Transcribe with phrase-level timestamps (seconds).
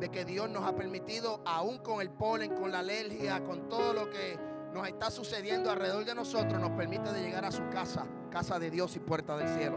[0.00, 3.92] de que Dios nos ha permitido, aún con el polen, con la alergia, con todo
[3.92, 4.38] lo que
[4.72, 8.70] nos está sucediendo alrededor de nosotros, nos permite de llegar a su casa, casa de
[8.70, 9.76] Dios y puerta del cielo.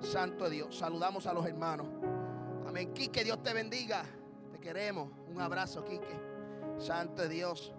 [0.00, 1.86] Santo Dios, saludamos a los hermanos.
[2.66, 2.94] Amén.
[2.94, 4.04] Quique, Dios te bendiga.
[4.52, 5.10] Te queremos.
[5.28, 6.18] Un abrazo, Quique.
[6.78, 7.74] Santo Dios.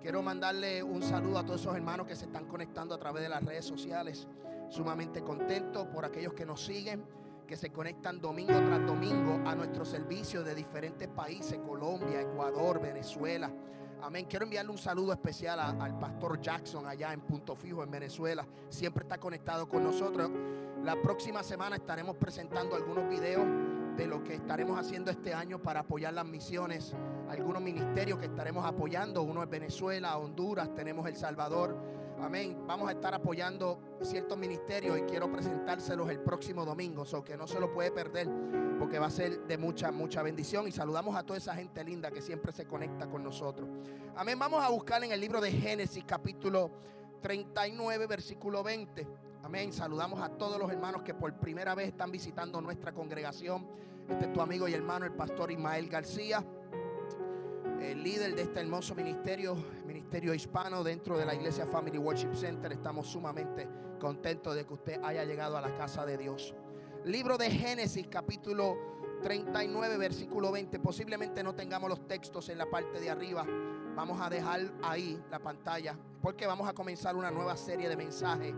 [0.00, 3.28] Quiero mandarle un saludo a todos esos hermanos que se están conectando a través de
[3.28, 4.28] las redes sociales.
[4.70, 7.04] Sumamente contento por aquellos que nos siguen
[7.46, 13.50] que se conectan domingo tras domingo a nuestro servicio de diferentes países, Colombia, Ecuador, Venezuela.
[14.02, 14.26] Amén.
[14.28, 18.46] Quiero enviarle un saludo especial al pastor Jackson allá en Punto Fijo, en Venezuela.
[18.68, 20.30] Siempre está conectado con nosotros.
[20.82, 23.46] La próxima semana estaremos presentando algunos videos
[23.96, 26.94] de lo que estaremos haciendo este año para apoyar las misiones.
[27.30, 29.22] Algunos ministerios que estaremos apoyando.
[29.22, 31.74] Uno es Venezuela, Honduras, tenemos El Salvador.
[32.24, 32.56] Amén.
[32.66, 37.46] Vamos a estar apoyando ciertos ministerios y quiero presentárselos el próximo domingo, o que no
[37.46, 38.26] se lo puede perder
[38.78, 40.66] porque va a ser de mucha, mucha bendición.
[40.66, 43.68] Y saludamos a toda esa gente linda que siempre se conecta con nosotros.
[44.16, 44.38] Amén.
[44.38, 46.70] Vamos a buscar en el libro de Génesis, capítulo
[47.20, 49.06] 39, versículo 20.
[49.42, 49.70] Amén.
[49.70, 53.66] Saludamos a todos los hermanos que por primera vez están visitando nuestra congregación.
[54.08, 56.42] Este es tu amigo y hermano, el pastor Ismael García
[57.90, 59.56] el líder de este hermoso ministerio,
[59.86, 62.72] ministerio hispano dentro de la iglesia Family Worship Center.
[62.72, 63.68] Estamos sumamente
[64.00, 66.54] contentos de que usted haya llegado a la casa de Dios.
[67.04, 70.78] Libro de Génesis, capítulo 39, versículo 20.
[70.80, 73.44] Posiblemente no tengamos los textos en la parte de arriba.
[73.94, 78.54] Vamos a dejar ahí la pantalla porque vamos a comenzar una nueva serie de mensajes.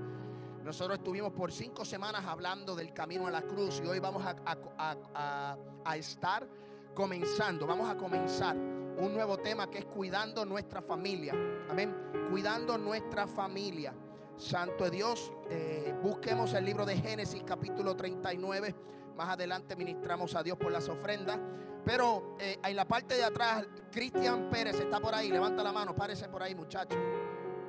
[0.64, 5.56] Nosotros estuvimos por cinco semanas hablando del camino a la cruz y hoy vamos a,
[5.84, 6.48] a estar
[6.96, 11.34] comenzando, vamos a comenzar un nuevo tema que es cuidando nuestra familia.
[11.68, 11.94] Amén.
[12.30, 13.92] Cuidando nuestra familia.
[14.38, 18.74] Santo de Dios, eh, busquemos el libro de Génesis capítulo 39.
[19.14, 21.38] Más adelante ministramos a Dios por las ofrendas.
[21.84, 25.30] Pero eh, en la parte de atrás, Cristian Pérez está por ahí.
[25.30, 26.96] Levanta la mano, párese por ahí, muchacho.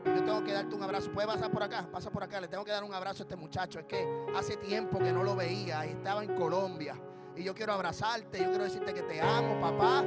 [0.06, 1.12] Yo tengo que darte un abrazo.
[1.12, 1.88] ¿Puede pasar por acá?
[1.92, 2.40] Pasa por acá.
[2.40, 3.80] Le tengo que dar un abrazo a este muchacho.
[3.80, 5.86] Es que hace tiempo que no lo veía.
[5.86, 6.96] Estaba en Colombia.
[7.38, 8.40] Y yo quiero abrazarte.
[8.40, 10.04] Yo quiero decirte que te amo, papá.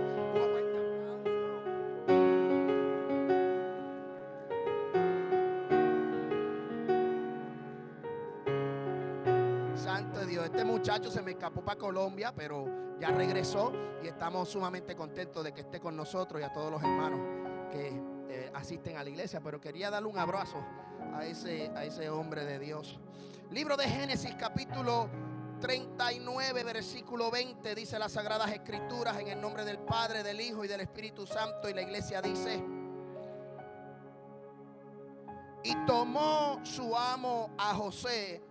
[10.60, 15.52] este muchacho se me escapó para Colombia, pero ya regresó y estamos sumamente contentos de
[15.52, 17.20] que esté con nosotros y a todos los hermanos
[17.70, 19.41] que eh, asisten a la iglesia.
[19.41, 20.58] Pero quería darle un abrazo
[21.14, 22.98] a ese, a ese hombre de Dios.
[23.50, 25.08] Libro de Génesis capítulo
[25.60, 30.69] 39, versículo 20, dice las Sagradas Escrituras en el nombre del Padre, del Hijo y
[30.69, 31.69] del Espíritu Santo.
[31.69, 32.65] Y la iglesia dice,
[35.62, 38.43] y tomó su amo a José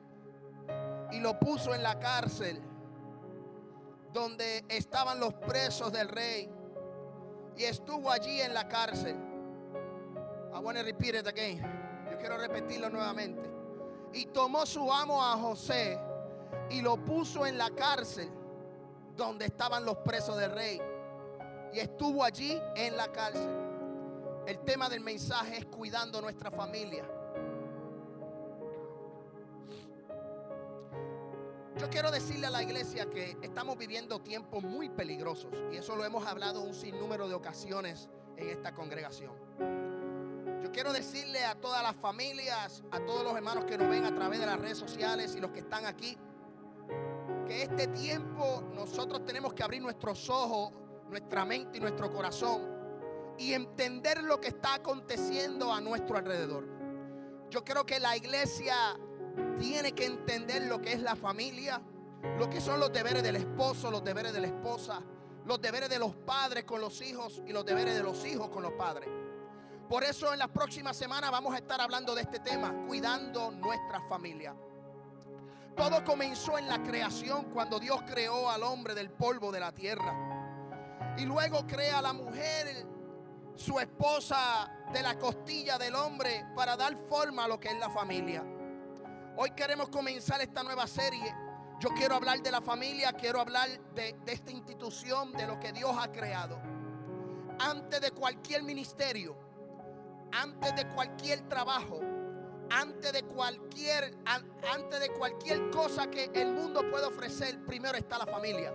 [1.12, 2.62] y lo puso en la cárcel
[4.14, 6.50] donde estaban los presos del rey.
[7.58, 9.16] Y estuvo allí en la cárcel.
[10.54, 11.62] I want to repeat it again.
[12.10, 13.50] Yo quiero repetirlo nuevamente.
[14.14, 16.00] Y tomó su amo a José
[16.70, 18.30] y lo puso en la cárcel
[19.16, 20.82] donde estaban los presos del rey.
[21.74, 23.50] Y estuvo allí en la cárcel.
[24.48, 27.06] El tema del mensaje es cuidando nuestra familia.
[31.78, 36.04] Yo quiero decirle a la iglesia que estamos viviendo tiempos muy peligrosos y eso lo
[36.04, 39.32] hemos hablado un sinnúmero de ocasiones en esta congregación.
[40.62, 44.14] Yo quiero decirle a todas las familias, a todos los hermanos que nos ven a
[44.14, 46.18] través de las redes sociales y los que están aquí,
[47.50, 50.72] que este tiempo nosotros tenemos que abrir nuestros ojos,
[51.10, 52.62] nuestra mente y nuestro corazón
[53.40, 56.68] y entender lo que está aconteciendo a nuestro alrededor.
[57.50, 58.76] Yo creo que la iglesia
[59.60, 61.82] tiene que entender lo que es la familia,
[62.38, 65.02] lo que son los deberes del esposo, los deberes de la esposa,
[65.44, 68.62] los deberes de los padres con los hijos y los deberes de los hijos con
[68.62, 69.10] los padres.
[69.90, 74.02] Por eso en las próximas semanas vamos a estar hablando de este tema, cuidando nuestra
[74.02, 74.54] familia.
[75.80, 80.14] Todo comenzó en la creación cuando Dios creó al hombre del polvo de la tierra.
[81.18, 82.86] Y luego crea a la mujer,
[83.56, 87.90] su esposa de la costilla del hombre, para dar forma a lo que es la
[87.90, 88.44] familia.
[89.38, 91.34] Hoy queremos comenzar esta nueva serie.
[91.80, 95.96] Yo quiero hablar de la familia, quiero hablar de, esta institución, de lo que Dios
[95.98, 96.60] ha creado.
[97.58, 99.34] Antes de cualquier ministerio,
[100.34, 102.02] antes de cualquier trabajo,
[102.72, 108.26] antes de cualquier antes de cualquier cosa que el mundo pueda ofrecer, primero está la
[108.26, 108.74] familia.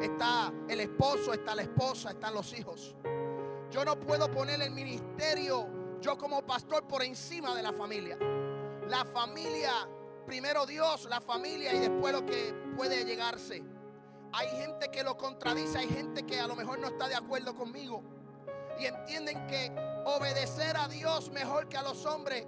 [0.00, 2.94] Está el esposo, está la esposa, están los hijos.
[3.70, 5.68] Yo no puedo poner el ministerio
[6.00, 8.18] yo como pastor por encima de la familia.
[8.88, 9.72] La familia,
[10.26, 13.62] primero Dios, la familia y después lo que puede llegarse.
[14.32, 17.54] Hay gente que lo contradice, hay gente que a lo mejor no está de acuerdo
[17.54, 18.02] conmigo
[18.78, 19.72] y entienden que
[20.04, 22.46] obedecer a Dios mejor que a los hombres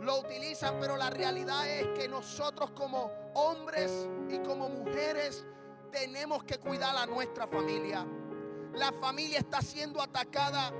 [0.00, 5.44] lo utilizan, pero la realidad es que nosotros como hombres y como mujeres
[5.90, 8.06] tenemos que cuidar a nuestra familia.
[8.74, 10.72] La familia está siendo atacada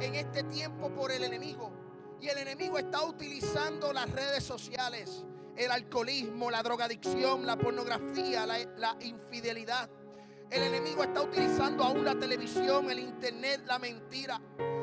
[0.00, 1.70] en este tiempo por el enemigo
[2.20, 5.24] y el enemigo está utilizando las redes sociales,
[5.56, 9.88] el alcoholismo, la drogadicción, la pornografía, la, infidelidad.
[10.50, 14.40] El enemigo está utilizando aún la televisión, el internet, la mentira.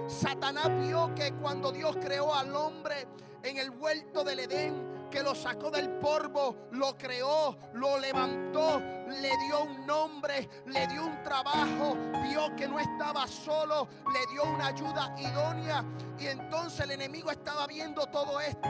[0.08, 3.08] Satanás vio que cuando Dios creó al hombre,
[3.44, 9.30] en el huerto del Edén, que lo sacó del polvo, lo creó, lo levantó, le
[9.46, 14.68] dio un nombre, le dio un trabajo, vio que no estaba solo, le dio una
[14.68, 15.84] ayuda idónea.
[16.18, 18.70] Y entonces el enemigo estaba viendo todo esto,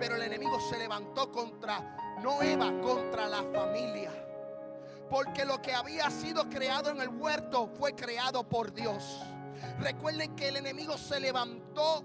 [0.00, 4.12] pero el enemigo se levantó contra, no Eva, contra la familia.
[5.08, 9.22] Porque lo que había sido creado en el huerto fue creado por Dios.
[9.78, 12.04] Recuerden que el enemigo se levantó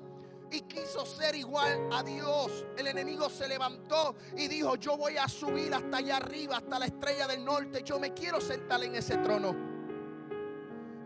[0.54, 2.66] y quiso ser igual a Dios.
[2.78, 6.86] El enemigo se levantó y dijo, yo voy a subir hasta allá arriba, hasta la
[6.86, 7.82] estrella del norte.
[7.84, 9.56] Yo me quiero sentar en ese trono.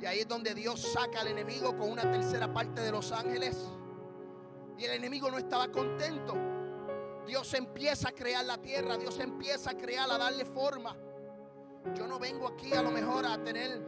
[0.01, 3.57] Y ahí es donde Dios saca al enemigo con una tercera parte de los ángeles.
[4.77, 6.35] Y el enemigo no estaba contento.
[7.25, 10.95] Dios empieza a crear la tierra, Dios empieza a crear, a darle forma.
[11.95, 13.81] Yo no vengo aquí a lo mejor a tener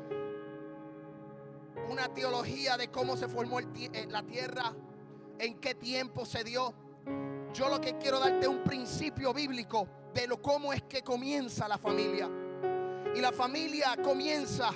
[1.89, 4.73] una teología de cómo se formó eh, la tierra
[5.39, 6.74] en qué tiempo se dio.
[7.53, 11.77] Yo lo que quiero darte un principio bíblico de lo cómo es que comienza la
[11.77, 12.30] familia.
[13.15, 14.71] Y la familia comienza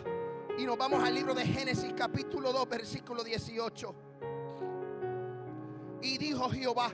[0.57, 3.95] y nos vamos al libro de Génesis capítulo 2 versículo 18.
[6.01, 6.92] Y dijo Jehová,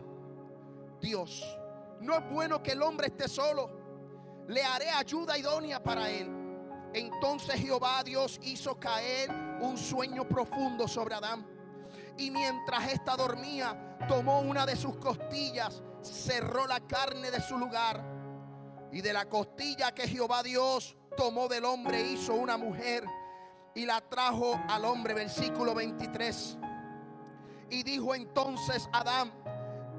[0.99, 1.43] Dios,
[2.01, 3.69] no es bueno que el hombre esté solo,
[4.47, 6.27] le haré ayuda idónea para él.
[6.93, 9.29] Entonces Jehová Dios hizo caer
[9.61, 11.58] un sueño profundo sobre Adán
[12.19, 18.03] y mientras ésta dormía, tomó una de sus costillas, cerró la carne de su lugar.
[18.91, 23.05] Y de la costilla que Jehová Dios tomó del hombre, hizo una mujer
[23.73, 25.13] y la trajo al hombre.
[25.13, 26.57] Versículo 23.
[27.69, 29.31] Y dijo entonces Adán,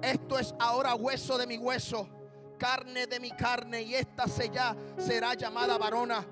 [0.03, 2.07] esto es ahora hueso de mi hueso,
[2.59, 6.27] carne de mi carne, y esta ya será llamada varona,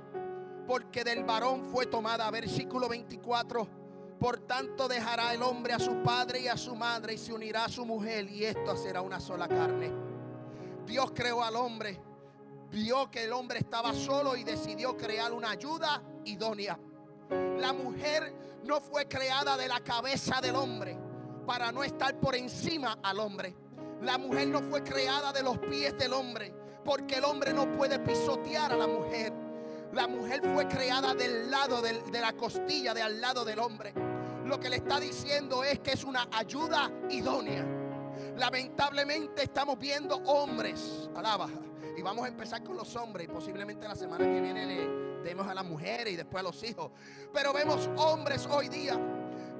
[0.66, 2.30] porque del varón fue tomada.
[2.30, 3.77] Versículo 24.
[4.18, 7.66] Por tanto dejará el hombre a su padre y a su madre y se unirá
[7.66, 9.92] a su mujer y esto será una sola carne.
[10.84, 12.00] Dios creó al hombre,
[12.70, 16.76] vio que el hombre estaba solo y decidió crear una ayuda idónea.
[17.58, 20.98] La mujer no fue creada de la cabeza del hombre
[21.46, 23.54] para no estar por encima al hombre.
[24.02, 26.52] La mujer no fue creada de los pies del hombre
[26.84, 29.32] porque el hombre no puede pisotear a la mujer.
[29.92, 34.07] La mujer fue creada del lado de la costilla, de al lado del hombre
[34.48, 37.66] lo que le está diciendo es que es una ayuda idónea.
[38.36, 41.48] Lamentablemente estamos viendo hombres, alaba,
[41.96, 45.46] y vamos a empezar con los hombres y posiblemente la semana que viene le demos
[45.46, 46.90] a las mujeres y después a los hijos.
[47.32, 48.98] Pero vemos hombres hoy día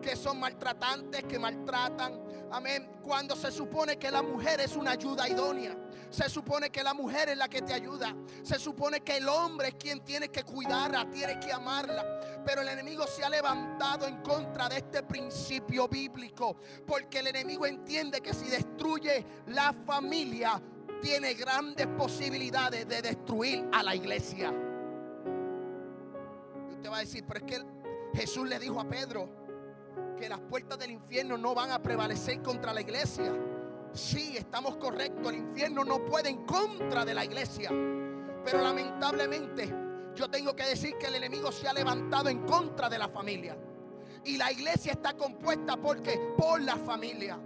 [0.00, 2.20] que son maltratantes, que maltratan.
[2.50, 2.88] Amén.
[3.02, 5.76] Cuando se supone que la mujer es una ayuda idónea.
[6.10, 8.14] Se supone que la mujer es la que te ayuda.
[8.42, 12.37] Se supone que el hombre es quien tiene que cuidarla, tiene que amarla.
[12.48, 16.56] Pero el enemigo se ha levantado en contra de este principio bíblico.
[16.86, 20.58] Porque el enemigo entiende que si destruye la familia,
[21.02, 24.50] tiene grandes posibilidades de destruir a la iglesia.
[26.70, 27.62] Y usted va a decir, pero es que
[28.14, 29.28] Jesús le dijo a Pedro,
[30.16, 33.30] que las puertas del infierno no van a prevalecer contra la iglesia.
[33.92, 37.68] Sí, estamos correctos, el infierno no puede en contra de la iglesia.
[38.42, 39.87] Pero lamentablemente
[40.18, 43.56] yo tengo que decir que el enemigo se ha levantado en contra de la familia.
[44.24, 47.38] Y la iglesia está compuesta porque por la familia.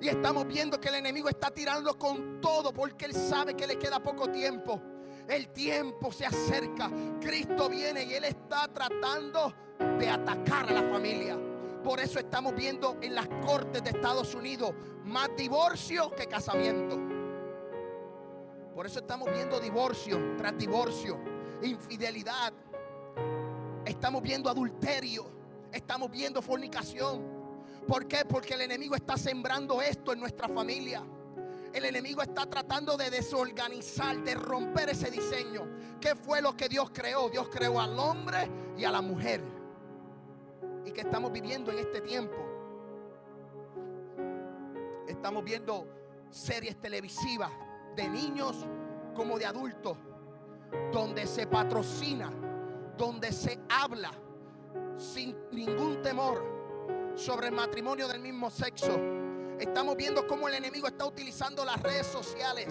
[0.00, 3.78] Y estamos viendo que el enemigo está tirando con todo porque él sabe que le
[3.78, 4.80] queda poco tiempo.
[5.28, 6.88] El tiempo se acerca.
[7.20, 9.52] Cristo viene y él está tratando
[9.98, 11.36] de atacar a la familia.
[11.82, 14.72] Por eso estamos viendo en las cortes de Estados Unidos
[15.04, 16.96] más divorcio que casamiento.
[18.72, 21.20] Por eso estamos viendo divorcio tras divorcio,
[21.66, 22.52] infidelidad.
[23.84, 25.30] Estamos viendo adulterio.
[25.72, 27.22] Estamos viendo fornicación.
[27.86, 28.24] ¿Por qué?
[28.24, 31.02] Porque el enemigo está sembrando esto en nuestra familia.
[31.72, 35.66] El enemigo está tratando de desorganizar, de romper ese diseño.
[36.00, 37.30] ¿Qué fue lo que Dios creó?
[37.30, 39.42] Dios creó al hombre y a la mujer
[40.84, 42.36] y que estamos viviendo en este tiempo.
[45.06, 45.86] Estamos viendo
[46.30, 47.50] series televisivas
[47.96, 48.66] de niños
[49.14, 49.96] como de adultos,
[50.92, 52.32] donde se patrocina,
[52.96, 54.12] donde se habla
[54.96, 58.98] sin ningún temor sobre el matrimonio del mismo sexo.
[59.58, 62.68] Estamos viendo cómo el enemigo está utilizando las redes sociales.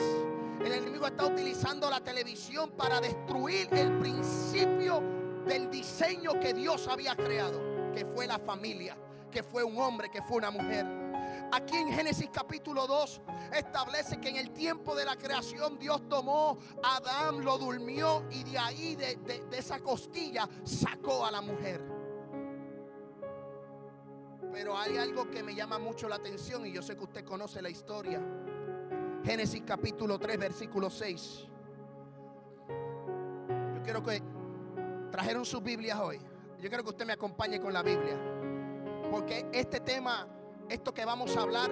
[0.60, 5.02] El enemigo está utilizando la televisión para destruir el principio
[5.46, 8.98] del diseño que Dios había creado que fue la familia,
[9.30, 11.01] que fue un hombre, que fue una mujer.
[11.52, 13.22] Aquí en Génesis capítulo 2
[13.54, 18.44] establece que en el tiempo de la creación Dios tomó a Adán, lo durmió y
[18.44, 21.82] de ahí, de, de esa costilla, sacó a la mujer.
[24.52, 27.62] Pero hay algo que me llama mucho la atención y yo sé que usted conoce
[27.62, 28.22] la historia.
[29.24, 31.48] Génesis capítulo 3, versículo 6.
[33.76, 34.22] Yo quiero que
[35.12, 36.20] trajeron sus Biblias hoy.
[36.60, 38.18] Yo quiero que usted me acompañe con la Biblia.
[39.10, 40.28] Porque este tema,
[40.72, 41.70] esto que vamos a hablar,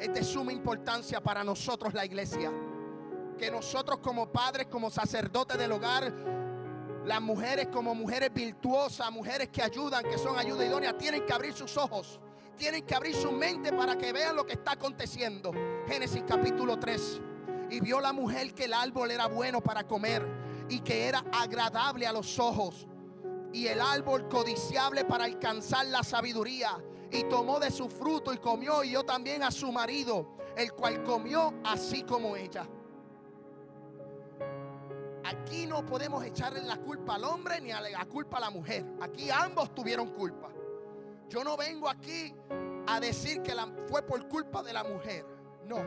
[0.00, 2.52] es de suma importancia para nosotros la iglesia.
[3.38, 6.12] Que nosotros como padres, como sacerdotes del hogar,
[7.04, 11.52] las mujeres como mujeres virtuosas, mujeres que ayudan, que son ayuda idónea, tienen que abrir
[11.52, 12.18] sus ojos,
[12.56, 15.52] tienen que abrir su mente para que vean lo que está aconteciendo.
[15.86, 17.20] Génesis capítulo 3.
[17.70, 20.26] Y vio la mujer que el árbol era bueno para comer
[20.68, 22.86] y que era agradable a los ojos
[23.52, 26.76] y el árbol codiciable para alcanzar la sabiduría.
[27.10, 31.02] Y tomó de su fruto y comió y yo también a su marido, el cual
[31.02, 32.66] comió así como ella.
[35.24, 38.84] Aquí no podemos echarle la culpa al hombre ni la culpa a la mujer.
[39.00, 40.50] Aquí ambos tuvieron culpa.
[41.28, 42.34] Yo no vengo aquí
[42.86, 43.54] a decir que
[43.88, 45.24] fue por culpa de la mujer.
[45.66, 45.78] No.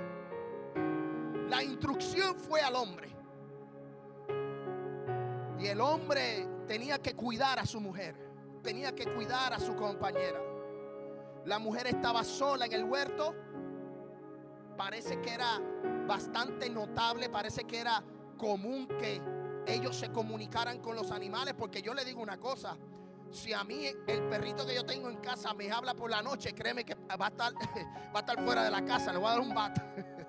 [1.50, 3.10] La instrucción fue al hombre.
[5.60, 8.16] Y el hombre tenía que cuidar a su mujer,
[8.62, 10.40] tenía que cuidar a su compañera.
[11.48, 13.34] La mujer estaba sola en el huerto.
[14.76, 15.62] Parece que era
[16.06, 18.04] bastante notable, parece que era
[18.38, 19.22] común que
[19.66, 22.78] ellos se comunicaran con los animales, porque yo le digo una cosa,
[23.32, 26.54] si a mí el perrito que yo tengo en casa me habla por la noche,
[26.54, 27.54] créeme que va a estar,
[28.14, 29.82] estar fuera de la casa, le voy a dar un bate.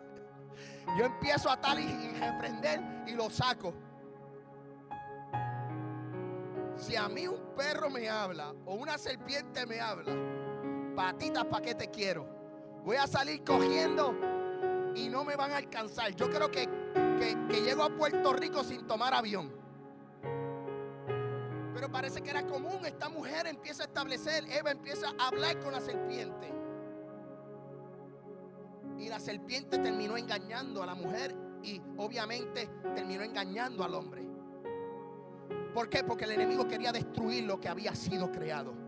[0.96, 3.74] Yo empiezo a atar y, y reprender y lo saco.
[6.76, 10.12] Si a mí un perro me habla o una serpiente me habla,
[10.98, 12.26] patitas, ¿para qué te quiero?
[12.84, 14.16] Voy a salir cogiendo
[14.96, 16.12] y no me van a alcanzar.
[16.16, 16.68] Yo creo que,
[17.48, 19.52] que, llego a Puerto Rico sin tomar avión.
[21.72, 22.84] Pero parece que era común.
[22.84, 26.52] Esta mujer empieza a establecer, Eva empieza a hablar con la serpiente.
[28.98, 34.26] Y la serpiente terminó engañando a la mujer y obviamente terminó engañando al hombre.
[35.72, 36.02] ¿Por qué?
[36.02, 38.87] Porque el enemigo quería destruir lo que había sido creado.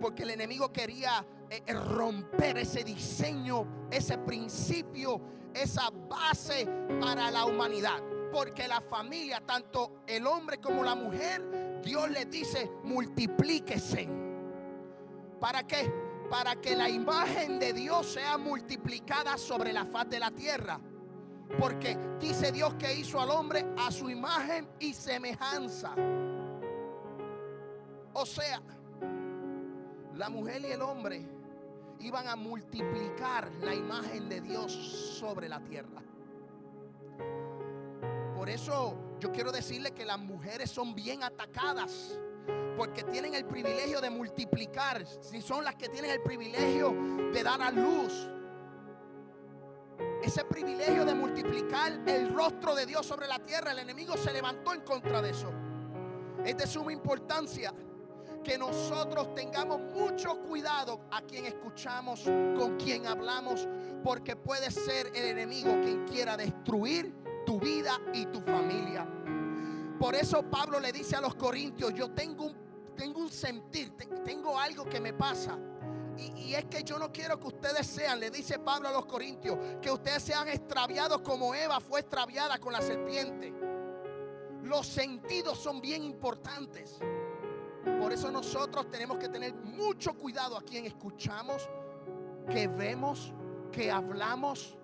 [0.00, 5.20] Porque el enemigo quería eh, eh, romper ese diseño, ese principio,
[5.54, 6.66] esa base
[7.00, 8.02] para la humanidad.
[8.32, 14.08] Porque la familia, tanto el hombre como la mujer, Dios le dice, multiplíquese.
[15.40, 15.92] ¿Para qué?
[16.30, 20.80] Para que la imagen de Dios sea multiplicada sobre la faz de la tierra.
[21.58, 25.94] Porque dice Dios que hizo al hombre a su imagen y semejanza.
[28.14, 28.62] O sea,
[30.16, 31.26] la mujer y el hombre
[32.00, 36.02] iban a multiplicar la imagen de Dios sobre la tierra.
[38.36, 42.18] Por eso yo quiero decirle que las mujeres son bien atacadas.
[42.76, 45.06] Porque tienen el privilegio de multiplicar.
[45.06, 46.92] Si son las que tienen el privilegio
[47.32, 48.28] de dar a luz
[50.22, 54.72] ese privilegio de multiplicar el rostro de Dios sobre la tierra, el enemigo se levantó
[54.72, 55.52] en contra de eso.
[56.44, 57.72] Es de suma importancia
[58.44, 63.66] que nosotros tengamos mucho cuidado a quien escuchamos, con quien hablamos,
[64.04, 67.12] porque puede ser el enemigo quien quiera destruir
[67.44, 69.08] tu vida y tu familia.
[69.98, 73.92] Por eso Pablo le dice a los corintios, yo tengo un tengo un sentir,
[74.24, 75.58] tengo algo que me pasa.
[76.16, 79.58] Y, es que yo no quiero que ustedes sean, le dice Pablo a los Corintios,
[79.82, 83.52] que ustedes sean extraviados como Eva fue extraviada con la serpiente.
[84.62, 86.98] Los sentidos son bien importantes.
[87.84, 91.68] Por eso nosotros tenemos que tener mucho cuidado a quien escuchamos,
[92.50, 93.32] que vemos,
[93.70, 94.76] que hablamos,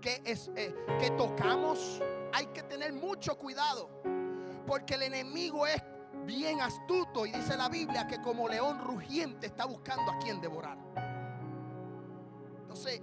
[0.00, 2.02] que, es, eh, que tocamos.
[2.32, 3.90] Hay que tener mucho cuidado.
[4.66, 5.82] Porque el enemigo es
[6.24, 10.78] bien astuto y dice la Biblia que como león rugiente está buscando a quien devorar.
[12.62, 13.02] Entonces,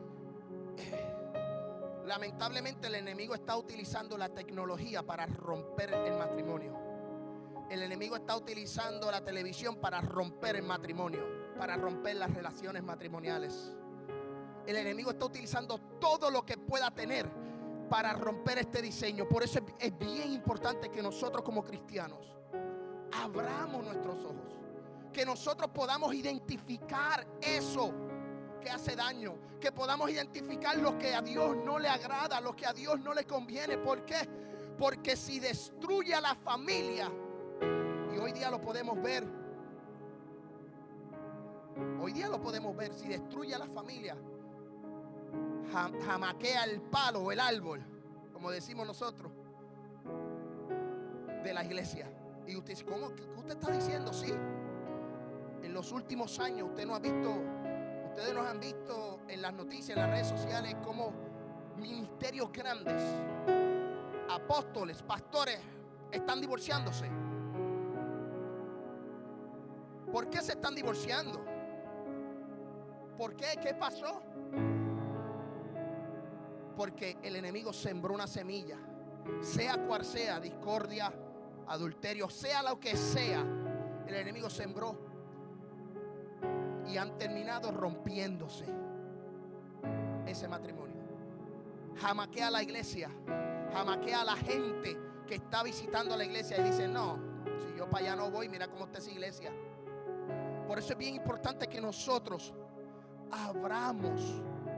[2.05, 6.86] lamentablemente el enemigo está utilizando la tecnología para romper el matrimonio.
[7.69, 11.21] El enemigo está utilizando la televisión para romper el matrimonio,
[11.57, 13.75] para romper las relaciones matrimoniales.
[14.65, 17.29] El enemigo está utilizando todo lo que pueda tener
[17.89, 19.27] para romper este diseño.
[19.27, 22.19] Por eso es bien importante que nosotros como cristianos
[23.11, 24.59] abramos nuestros ojos.
[25.11, 27.93] Que nosotros podamos identificar eso
[28.61, 29.35] que hace daño.
[29.59, 33.13] Que podamos identificar lo que a Dios no le agrada, lo que a Dios no
[33.13, 33.77] le conviene.
[33.77, 34.27] ¿Por qué?
[34.77, 37.11] Porque si destruye a la familia,
[38.27, 39.25] hoy día lo podemos ver,
[42.01, 44.17] hoy día lo podemos ver, si destruye a la familia,
[45.71, 47.81] jamaquea el palo o el árbol,
[48.33, 49.31] como decimos nosotros,
[51.41, 52.11] de la iglesia.
[52.45, 53.15] Y usted dice, ¿cómo?
[53.15, 54.11] ¿Qué usted está diciendo?
[54.11, 54.33] Sí.
[55.63, 57.33] En los últimos años usted no ha visto,
[58.09, 61.13] ustedes nos han visto en las noticias, en las redes sociales, como
[61.77, 63.01] ministerios grandes,
[64.29, 65.59] apóstoles, pastores,
[66.11, 67.09] están divorciándose.
[70.11, 71.43] ¿Por qué se están divorciando?
[73.17, 73.57] ¿Por qué?
[73.61, 74.21] ¿Qué pasó?
[76.75, 78.77] Porque el enemigo sembró una semilla,
[79.41, 81.11] sea cual sea, discordia,
[81.67, 83.43] adulterio, sea lo que sea,
[84.07, 84.97] el enemigo sembró
[86.87, 88.65] y han terminado rompiéndose
[90.25, 90.95] ese matrimonio.
[91.97, 93.09] Jamaquea a la iglesia,
[93.73, 97.17] jamaquea a la gente que está visitando la iglesia y dice, no,
[97.57, 99.51] si yo para allá no voy, mira cómo está esa iglesia.
[100.67, 102.53] Por eso es bien importante que nosotros
[103.31, 104.21] abramos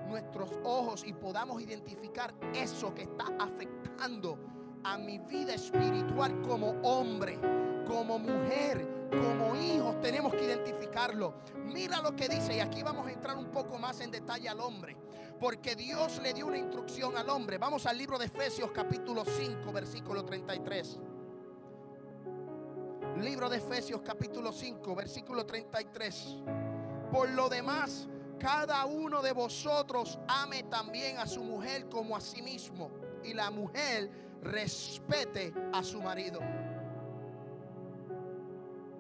[0.08, 4.38] nuestros ojos y podamos identificar eso que está afectando
[4.84, 7.40] a mi vida espiritual como hombre,
[7.88, 11.34] como mujer, como hijos, tenemos que identificarlo.
[11.66, 14.60] Mira lo que dice, y aquí vamos a entrar un poco más en detalle al
[14.60, 14.96] hombre,
[15.40, 17.58] porque Dios le dio una instrucción al hombre.
[17.58, 21.00] Vamos al libro de Efesios capítulo 5, versículo 33.
[23.18, 26.38] Libro de Efesios capítulo 5, versículo 33.
[27.12, 28.08] Por lo demás,
[28.40, 32.90] cada uno de vosotros ame también a su mujer como a sí mismo,
[33.24, 34.10] y la mujer
[34.42, 36.40] respete a su marido.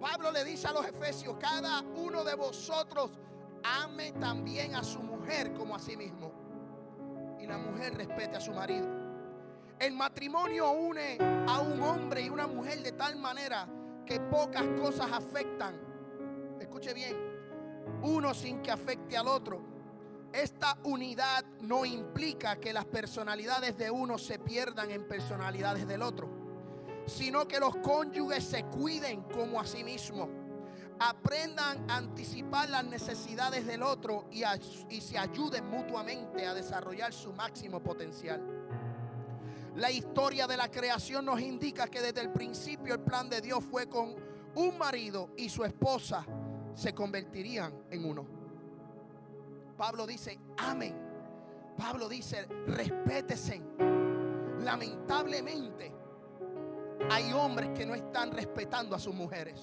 [0.01, 3.11] Pablo le dice a los efesios, cada uno de vosotros
[3.63, 6.33] ame también a su mujer como a sí mismo.
[7.39, 8.87] Y la mujer respete a su marido.
[9.79, 11.17] El matrimonio une
[11.47, 13.65] a un hombre y una mujer de tal manera
[14.09, 15.79] que pocas cosas afectan.
[16.59, 17.15] Escuche bien,
[18.01, 19.61] uno sin que afecte al otro.
[20.33, 26.27] Esta unidad no implica que las personalidades de uno se pierdan en personalidades del otro,
[27.05, 30.27] sino que los cónyuges se cuiden como a sí mismos,
[30.99, 34.41] aprendan a anticipar las necesidades del otro y,
[34.89, 38.58] y se ayuden mutuamente a desarrollar su máximo potencial.
[39.75, 43.63] La historia de la creación nos indica que desde el principio el plan de Dios
[43.63, 44.15] fue con
[44.55, 46.25] un marido y su esposa
[46.73, 48.25] se convertirían en uno.
[49.77, 50.95] Pablo dice, amén.
[51.77, 53.61] Pablo dice, respétese.
[54.61, 55.93] Lamentablemente,
[57.09, 59.61] hay hombres que no están respetando a sus mujeres.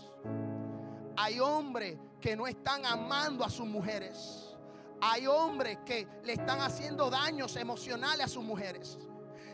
[1.17, 4.57] Hay hombres que no están amando a sus mujeres.
[5.01, 8.99] Hay hombres que le están haciendo daños emocionales a sus mujeres.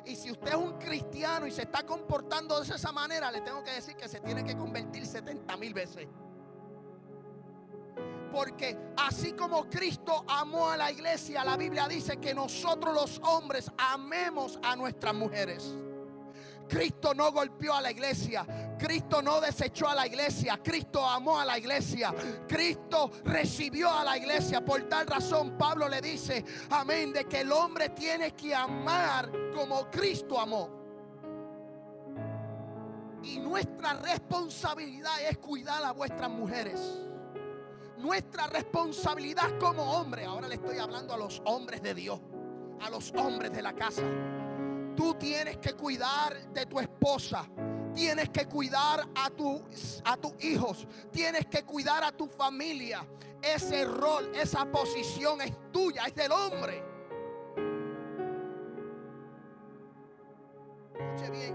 [0.04, 3.62] Y si usted es un cristiano y se está comportando de esa manera, le tengo
[3.62, 6.08] que decir que se tiene que convertir 70 mil veces.
[8.32, 13.70] Porque así como Cristo amó a la iglesia, la Biblia dice que nosotros los hombres
[13.76, 15.74] amemos a nuestras mujeres.
[16.68, 18.46] Cristo no golpeó a la iglesia.
[18.82, 20.58] Cristo no desechó a la iglesia.
[20.62, 22.12] Cristo amó a la iglesia.
[22.48, 24.64] Cristo recibió a la iglesia.
[24.64, 29.88] Por tal razón Pablo le dice, amén, de que el hombre tiene que amar como
[29.88, 30.68] Cristo amó.
[33.22, 36.80] Y nuestra responsabilidad es cuidar a vuestras mujeres
[37.98, 42.20] nuestra responsabilidad como hombre, ahora le estoy hablando a los hombres de Dios,
[42.80, 44.02] a los hombres de la casa.
[44.96, 47.48] Tú tienes que cuidar de tu esposa.
[47.94, 50.86] Tienes que cuidar a, tus hijos.
[51.10, 53.04] Tienes que cuidar a tu familia.
[53.42, 56.82] Ese rol, esa posición es tuya, es del hombre.
[60.98, 61.54] Escuche bien.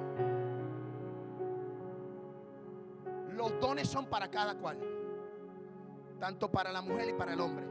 [3.36, 4.78] Los dones son para cada cual.
[6.20, 7.66] Tanto para la mujer y para el hombre.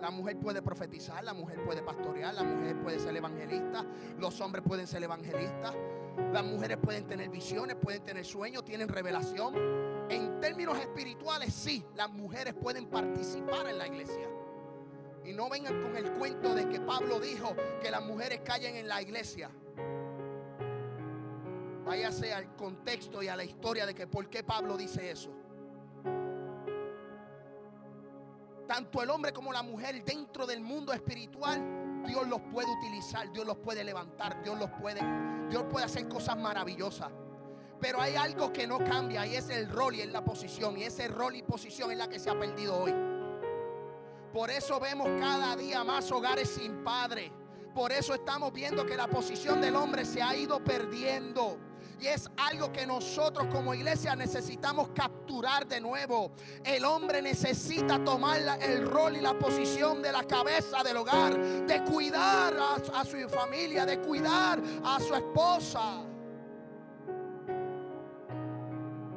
[0.00, 3.86] La mujer puede profetizar, la mujer puede pastorear, la mujer puede ser evangelista,
[4.18, 5.76] los hombres pueden ser evangelistas,
[6.32, 9.54] las mujeres pueden tener visiones, pueden tener sueños, tienen revelación.
[10.08, 14.28] En términos espirituales, sí, las mujeres pueden participar en la iglesia.
[15.24, 18.88] Y no vengan con el cuento de que Pablo dijo que las mujeres callen en
[18.88, 19.50] la iglesia.
[21.84, 25.30] Váyase al contexto y a la historia de que por qué Pablo dice eso.
[28.66, 33.46] Tanto el hombre como la mujer dentro del mundo espiritual, Dios los puede utilizar, Dios
[33.46, 35.00] los puede levantar, Dios los puede,
[35.48, 37.10] Dios puede hacer cosas maravillosas.
[37.80, 40.78] Pero hay algo que no cambia y es el rol y es la posición.
[40.78, 42.94] Y ese rol y posición es la que se ha perdido hoy.
[44.32, 47.32] Por eso vemos cada día más hogares sin padre.
[47.74, 51.58] Por eso estamos viendo que la posición del hombre se ha ido perdiendo.
[52.00, 56.32] Y es algo que nosotros como iglesia necesitamos capturar de nuevo.
[56.64, 61.84] El hombre necesita tomar el rol y la posición de la cabeza del hogar, de
[61.84, 62.54] cuidar
[62.94, 66.04] a, su familia, de cuidar a su esposa.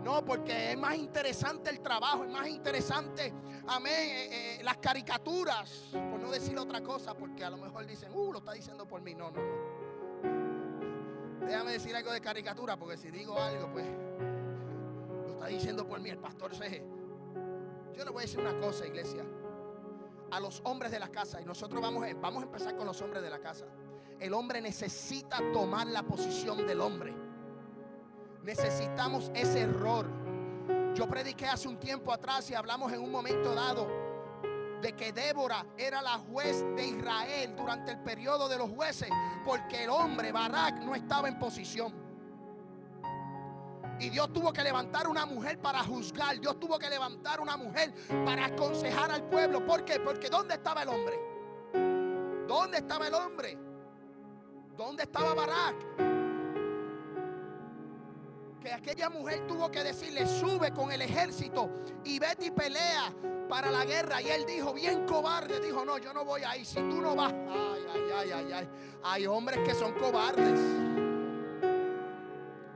[0.03, 3.33] No, porque es más interesante el trabajo, es más interesante,
[3.65, 8.11] amén, eh, eh, las caricaturas, por no decir otra cosa, porque a lo mejor dicen,
[8.13, 9.15] uh, lo está diciendo por mí.
[9.15, 9.74] No, no, no.
[11.45, 13.85] Déjame decir algo de caricatura, porque si digo algo, pues
[15.25, 16.81] lo está diciendo por mí el pastor CG.
[17.93, 19.23] Yo le voy a decir una cosa, iglesia.
[20.31, 23.21] A los hombres de la casa, y nosotros vamos vamos a empezar con los hombres
[23.21, 23.65] de la casa.
[24.19, 27.13] El hombre necesita tomar la posición del hombre.
[28.43, 30.07] Necesitamos ese error.
[30.95, 34.04] Yo prediqué hace un tiempo atrás y hablamos en un momento dado
[34.81, 39.09] de que Débora era la juez de Israel durante el periodo de los jueces,
[39.45, 41.93] porque el hombre Barak no estaba en posición.
[43.99, 46.39] Y Dios tuvo que levantar una mujer para juzgar.
[46.39, 47.93] Dios tuvo que levantar una mujer
[48.25, 49.65] para aconsejar al pueblo.
[49.65, 49.99] ¿Por qué?
[49.99, 51.19] Porque ¿dónde estaba el hombre?
[52.47, 53.57] ¿Dónde estaba el hombre?
[54.75, 56.14] ¿Dónde estaba Barak?
[58.65, 61.69] Que aquella mujer tuvo que decirle, sube con el ejército
[62.03, 63.13] y vete y pelea
[63.47, 64.19] para la guerra.
[64.23, 66.65] Y él dijo, bien cobarde, dijo, no, yo no voy ahí.
[66.65, 68.69] Si tú no vas, ay, ay, ay, ay, ay.
[69.03, 70.59] Hay hombres que son cobardes.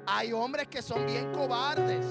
[0.05, 2.05] Hay hombres que son bien cobardes.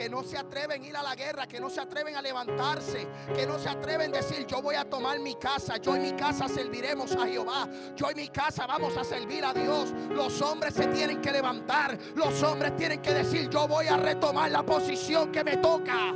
[0.00, 3.06] Que no se atreven a ir a la guerra, que no se atreven a levantarse,
[3.34, 6.12] que no se atreven a decir, yo voy a tomar mi casa, yo en mi
[6.12, 9.92] casa serviremos a Jehová, yo en mi casa vamos a servir a Dios.
[10.08, 14.50] Los hombres se tienen que levantar, los hombres tienen que decir, yo voy a retomar
[14.50, 16.14] la posición que me toca.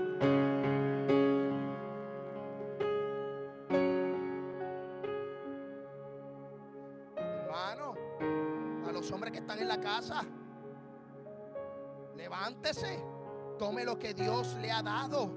[9.84, 10.24] casa.
[12.16, 13.13] Levántese.
[13.58, 15.30] Tome lo que Dios le ha dado.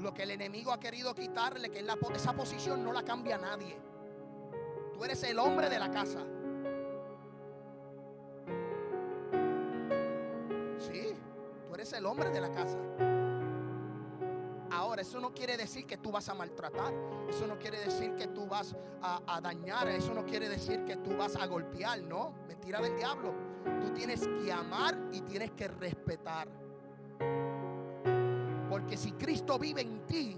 [0.00, 3.76] Lo que el enemigo ha querido quitarle, que la, esa posición no la cambia nadie.
[4.92, 6.20] Tú eres el hombre de la casa.
[10.78, 11.14] Sí,
[11.66, 12.78] tú eres el hombre de la casa.
[14.70, 16.92] Ahora, eso no quiere decir que tú vas a maltratar.
[17.28, 19.88] Eso no quiere decir que tú vas a dañar.
[19.88, 22.02] Eso no quiere decir que tú vas a golpear.
[22.02, 23.32] No, mentira del diablo.
[23.80, 26.63] Tú tienes que amar y tienes que respetar.
[28.74, 30.36] Porque si Cristo vive en ti,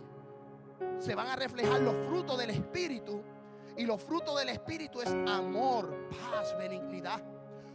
[0.99, 3.23] se van a reflejar los frutos del Espíritu.
[3.79, 7.23] Y los frutos del Espíritu es amor, paz, benignidad.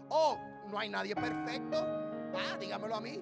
[0.10, 0.38] Oh,
[0.70, 1.78] no hay nadie perfecto.
[1.80, 3.20] Ah, dígamelo a mí.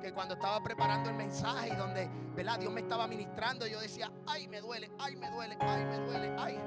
[0.00, 2.60] Que cuando estaba preparando el mensaje y donde, ¿verdad?
[2.60, 6.36] Dios me estaba ministrando, yo decía, ay, me duele, ay, me duele, ay, me duele,
[6.38, 6.60] ay.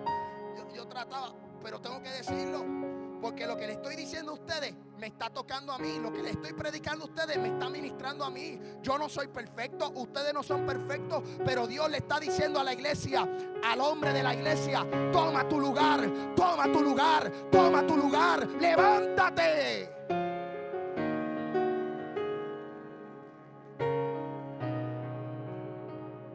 [0.58, 2.85] Yo, yo trataba, pero tengo que decirlo.
[3.26, 5.98] Porque lo que le estoy diciendo a ustedes me está tocando a mí.
[5.98, 8.60] Lo que le estoy predicando a ustedes me está ministrando a mí.
[8.84, 12.74] Yo no soy perfecto, ustedes no son perfectos, pero Dios le está diciendo a la
[12.74, 13.28] iglesia,
[13.64, 19.90] al hombre de la iglesia, toma tu lugar, toma tu lugar, toma tu lugar, levántate.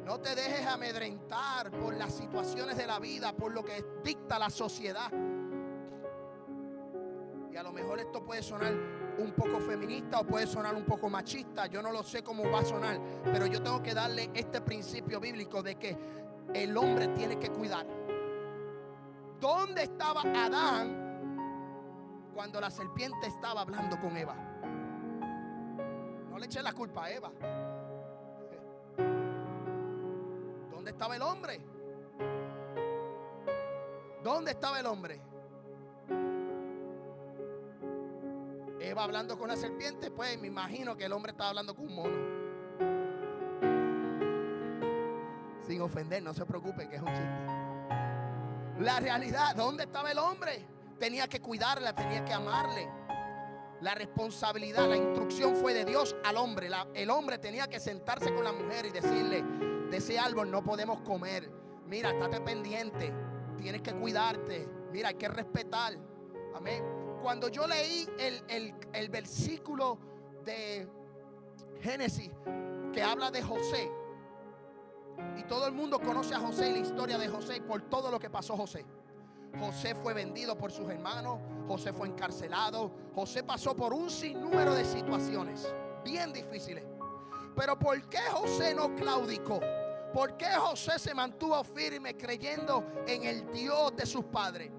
[0.05, 4.51] No te dejes amedrentar por las situaciones de la vida, por lo que dicta la
[4.51, 5.09] sociedad.
[7.53, 8.73] Y a lo mejor esto puede sonar
[9.19, 11.67] un poco feminista o puede sonar un poco machista.
[11.67, 13.01] Yo no lo sé cómo va a sonar.
[13.25, 15.97] Pero yo tengo que darle este principio bíblico de que
[16.55, 17.87] el hombre tiene que cuidar.
[19.41, 21.09] ¿Dónde estaba Adán
[22.35, 24.51] cuando la serpiente estaba hablando con Eva?
[26.41, 27.31] le eché la culpa a Eva.
[30.71, 31.61] ¿Dónde estaba el hombre?
[34.25, 35.21] ¿Dónde estaba el hombre?
[38.81, 41.95] Eva hablando con la serpiente, pues me imagino que el hombre estaba hablando con un
[41.95, 42.41] mono.
[45.67, 47.61] Sin ofender, no se preocupe que es un chiste.
[48.81, 50.67] La realidad, ¿dónde estaba el hombre?
[50.99, 52.89] Tenía que cuidarla, tenía que amarle.
[53.83, 56.69] La responsabilidad, la instrucción fue de Dios al hombre.
[56.95, 59.43] el hombre tenía que sentarse con la mujer y decirle,
[59.91, 61.51] de ese árbol no podemos comer.
[61.87, 63.13] Mira, estate pendiente.
[63.59, 64.67] Tienes que cuidarte.
[64.93, 65.95] Mira, hay que respetar.
[66.55, 67.00] Amén.
[67.23, 69.99] Cuando yo leí el, el versículo
[70.45, 70.89] de
[71.81, 72.31] Génesis
[72.93, 73.91] que habla de José,
[75.37, 78.19] y todo el mundo conoce a José y la historia de José por todo lo
[78.19, 78.85] que pasó José.
[79.59, 84.85] José fue vendido por sus hermanos, José fue encarcelado, José pasó por un sinnúmero de
[84.85, 85.73] situaciones
[86.05, 86.85] bien difíciles.
[87.57, 89.61] Pero ¿por qué José no claudicó?
[90.15, 94.71] ¿Por qué José se mantuvo firme creyendo en el Dios de sus padres?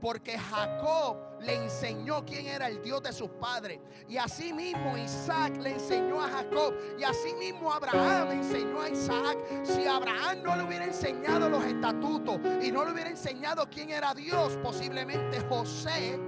[0.00, 3.80] Porque Jacob le enseñó quién era el Dios de sus padres.
[4.08, 6.74] Y así mismo Isaac le enseñó a Jacob.
[6.98, 9.38] Y así mismo Abraham le enseñó a Isaac.
[9.64, 14.14] Si Abraham no le hubiera enseñado los estatutos y no le hubiera enseñado quién era
[14.14, 16.18] Dios, posiblemente José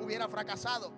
[0.00, 0.92] hubiera fracasado.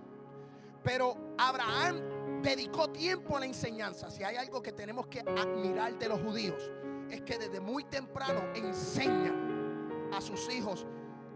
[0.82, 4.10] Pero Abraham dedicó tiempo a la enseñanza.
[4.10, 6.72] Si hay algo que tenemos que admirar de los judíos,
[7.10, 10.86] es que desde muy temprano enseñan a sus hijos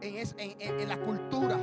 [0.05, 1.57] en, la cultura,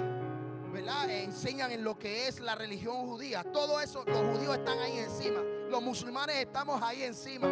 [0.71, 1.09] ¿verdad?
[1.09, 3.43] Enseñan en lo que es la religión judía.
[3.43, 5.39] Todo eso, los judíos están ahí encima.
[5.69, 7.47] Los musulmanes estamos ahí encima.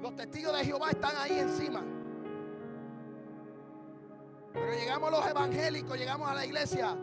[0.00, 1.82] Los testigos de Jehová están ahí encima.
[4.52, 6.96] Pero llegamos los evangélicos, llegamos a la iglesia.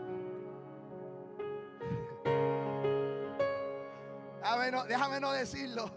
[4.88, 5.90] Déjame no decirlo.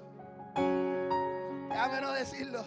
[0.56, 2.64] Déjame no decirlo.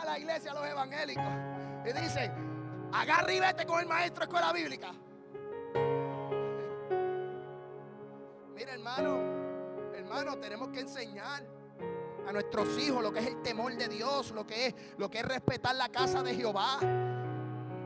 [0.00, 1.24] A la iglesia, a los evangélicos,
[1.84, 2.30] y dice,
[2.92, 4.92] agarra vete con el maestro de escuela bíblica.
[8.54, 9.18] Mira, hermano,
[9.94, 11.42] hermano, tenemos que enseñar
[12.26, 15.18] a nuestros hijos lo que es el temor de Dios, lo que es, lo que
[15.18, 16.78] es respetar la casa de Jehová.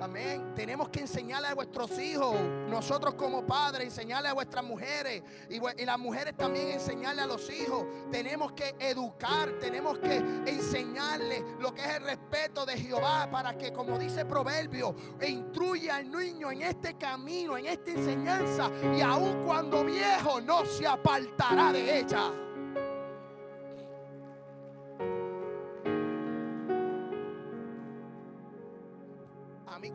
[0.00, 0.52] Amén.
[0.54, 2.36] Tenemos que enseñarle a vuestros hijos,
[2.68, 7.84] nosotros como padres, enseñarle a vuestras mujeres y, las mujeres también enseñarle a los hijos.
[8.10, 13.72] Tenemos que educar, tenemos que enseñarle lo que es el respeto de Jehová para que,
[13.72, 14.94] como dice Proverbio,
[15.26, 20.86] instruya al niño en este camino, en esta enseñanza y aun cuando viejo no se
[20.86, 22.47] apartará de ella.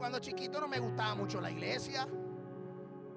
[0.04, 2.06] Cuando chiquito no me gustaba mucho la iglesia.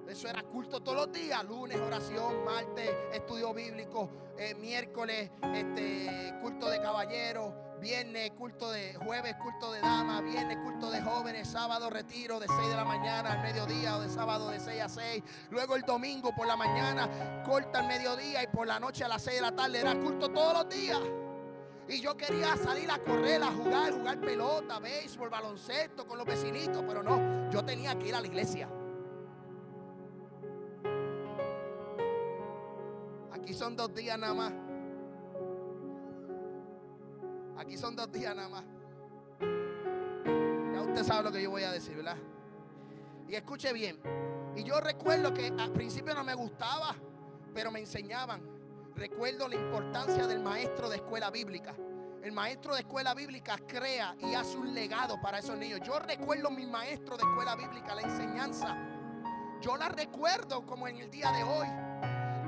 [0.07, 6.71] Eso era culto todos los días, lunes oración, martes estudio bíblico, eh, miércoles este, culto
[6.71, 12.39] de caballeros, viernes culto de jueves culto de damas, viernes culto de jóvenes, sábado retiro
[12.39, 15.25] de 6 de la mañana al mediodía o de sábado de 6 a 6.
[15.51, 19.23] Luego el domingo por la mañana corta al mediodía y por la noche a las
[19.23, 21.01] 6 de la tarde era culto todos los días.
[21.89, 26.83] Y yo quería salir a correr, a jugar, jugar pelota, béisbol, baloncesto con los vecinitos,
[26.87, 28.69] pero no, yo tenía que ir a la iglesia.
[33.33, 34.53] Aquí son dos días nada más.
[37.57, 38.65] Aquí son dos días nada más.
[40.75, 42.17] Ya usted sabe lo que yo voy a decir, ¿verdad?
[43.29, 44.01] Y escuche bien.
[44.57, 46.97] Y yo recuerdo que al principio no me gustaba,
[47.55, 48.56] pero me enseñaban
[48.97, 51.75] recuerdo la importancia del maestro de escuela bíblica.
[52.23, 55.81] El maestro de escuela bíblica crea y hace un legado para esos niños.
[55.85, 58.77] Yo recuerdo mi maestro de escuela bíblica, la enseñanza.
[59.61, 61.69] Yo la recuerdo como en el día de hoy.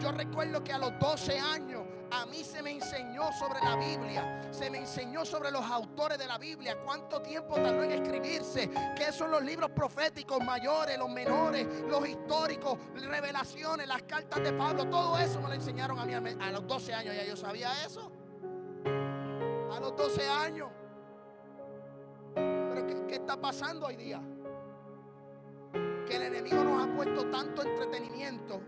[0.00, 4.48] Yo recuerdo que a los 12 años a mí se me enseñó sobre la Biblia,
[4.50, 9.12] se me enseñó sobre los autores de la Biblia, cuánto tiempo tardó en escribirse, qué
[9.12, 15.18] son los libros proféticos mayores, los menores, los históricos, revelaciones, las cartas de Pablo, todo
[15.18, 18.10] eso me lo enseñaron a mí a los 12 años, ya yo sabía eso.
[18.84, 20.68] A los 12 años.
[22.34, 24.20] Pero ¿qué, qué está pasando hoy día?
[26.06, 28.62] Que el enemigo nos ha puesto tanto entretenimiento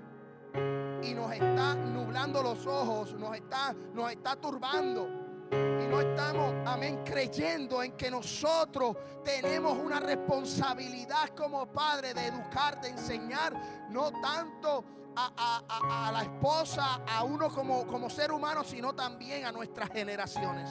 [1.03, 5.09] y nos está nublando los ojos, nos está, nos está turbando.
[5.53, 12.81] Y no estamos, amén, creyendo en que nosotros tenemos una responsabilidad como padre de educar,
[12.81, 14.85] de enseñar, no tanto
[15.17, 20.71] a, la esposa, a uno como, como ser humano, sino también a nuestras generaciones.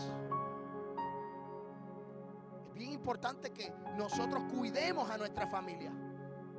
[2.70, 5.92] Es bien importante que nosotros cuidemos a nuestra familia.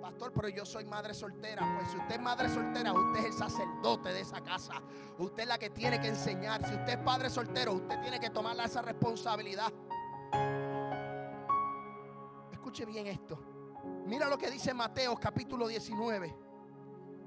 [0.00, 1.76] Pastor, pero yo soy madre soltera.
[1.76, 4.74] Pues si usted es madre soltera, usted es el sacerdote de esa casa.
[5.18, 6.66] Usted es la que tiene que enseñar.
[6.66, 9.72] Si usted es padre soltero, usted tiene que tomar esa responsabilidad.
[12.50, 13.38] Escuche bien esto.
[14.06, 16.34] Mira lo que dice Mateo capítulo 19.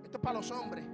[0.03, 0.85] Esto es para los hombres.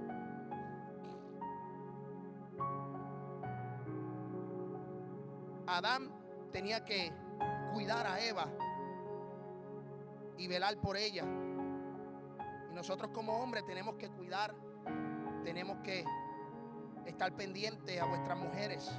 [5.66, 6.10] Adán
[6.52, 7.12] tenía que
[7.72, 8.48] cuidar a Eva
[10.36, 11.24] y velar por ella.
[12.70, 14.54] Y nosotros como hombres tenemos que cuidar,
[15.44, 16.04] tenemos que
[17.06, 18.90] estar pendientes a vuestras mujeres.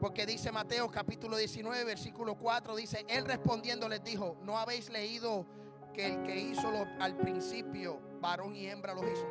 [0.00, 5.46] Porque dice Mateo capítulo 19, versículo 4, dice, él respondiendo les dijo, ¿no habéis leído
[5.94, 6.68] que el que hizo
[7.00, 9.26] al principio, varón y hembra los hizo?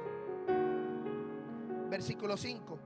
[1.89, 2.79] Versículo 5.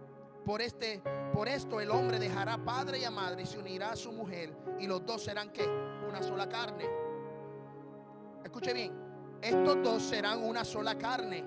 [0.45, 1.02] Por este
[1.34, 4.54] por esto el hombre dejará padre y a madre y se unirá a su mujer
[4.80, 5.65] y los dos serán qué?
[6.08, 6.86] Una sola carne.
[8.43, 8.91] Escuche bien,
[9.41, 11.45] estos dos serán una sola carne.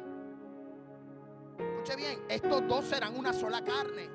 [1.59, 4.09] Escuche bien, estos dos serán una sola carne.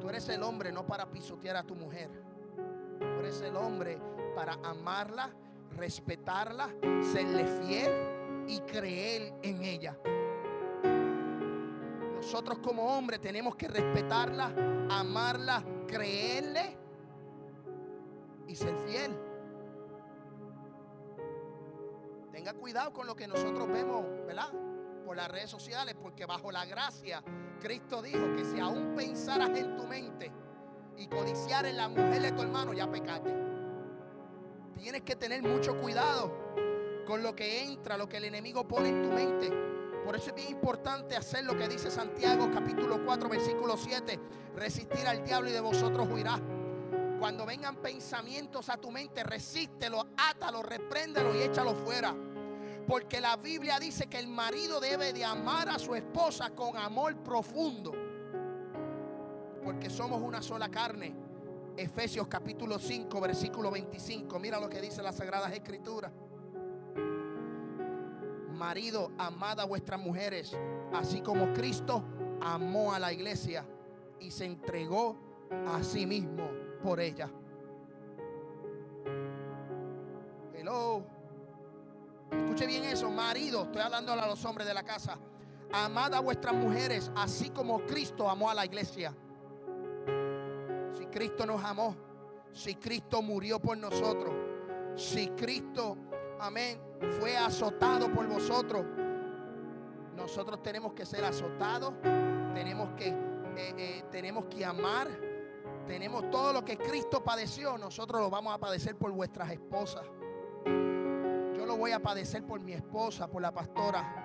[0.00, 2.10] Tú eres el hombre no para pisotear a tu mujer.
[2.98, 3.98] Tú eres el hombre
[4.34, 5.30] para amarla,
[5.76, 6.68] respetarla,
[7.12, 7.92] serle fiel
[8.46, 9.96] y creer en ella.
[12.16, 14.52] Nosotros como hombres tenemos que respetarla,
[14.90, 16.76] amarla, creerle
[18.46, 19.33] y ser fiel.
[22.34, 24.50] Tenga cuidado con lo que nosotros vemos, ¿verdad?
[25.06, 27.22] Por las redes sociales, porque bajo la gracia,
[27.60, 30.32] Cristo dijo que si aún pensaras en tu mente
[30.96, 33.32] y codiciar en la mujer de tu hermano, ya pecaste.
[34.76, 36.36] Tienes que tener mucho cuidado
[37.06, 39.52] con lo que entra, lo que el enemigo pone en tu mente.
[40.04, 44.18] Por eso es bien importante hacer lo que dice Santiago capítulo 4 versículo 7.
[44.56, 46.40] Resistir al diablo y de vosotros huirá.
[47.24, 52.14] Cuando vengan pensamientos a tu mente, resístelo, átalo, repréndelo y échalo fuera.
[52.86, 57.16] Porque la Biblia dice que el marido debe de amar a su esposa con amor
[57.22, 57.92] profundo.
[59.64, 61.14] Porque somos una sola carne.
[61.78, 64.38] Efesios capítulo 5 versículo 25.
[64.38, 66.12] Mira lo que dice las Sagradas Escrituras.
[68.52, 70.54] Marido, amad a vuestras mujeres,
[70.92, 72.04] así como Cristo
[72.42, 73.64] amó a la iglesia
[74.20, 75.16] y se entregó
[75.66, 77.30] a sí mismo por ella.
[80.54, 81.02] Hello.
[82.30, 85.18] Escuche bien eso, marido, estoy hablando a los hombres de la casa.
[85.72, 89.14] Amad a vuestras mujeres, así como Cristo amó a la iglesia.
[90.92, 91.96] Si Cristo nos amó,
[92.52, 94.34] si Cristo murió por nosotros,
[94.94, 95.96] si Cristo,
[96.38, 96.78] amén,
[97.18, 98.84] fue azotado por vosotros.
[100.14, 101.94] Nosotros tenemos que ser azotados,
[102.52, 105.08] tenemos que, eh, eh, tenemos que amar,
[105.86, 110.04] tenemos todo lo que Cristo padeció, nosotros lo vamos a padecer por vuestras esposas.
[110.64, 114.20] Yo lo voy a padecer por mi esposa, por la pastora.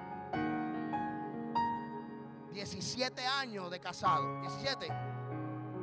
[2.51, 4.41] 17 años de casado.
[4.41, 4.87] 17.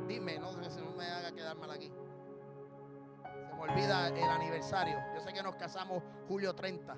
[0.08, 1.92] Dime, no, no me haga quedar mal aquí
[3.58, 4.98] olvida el aniversario.
[5.14, 6.96] Yo sé que nos casamos julio 30.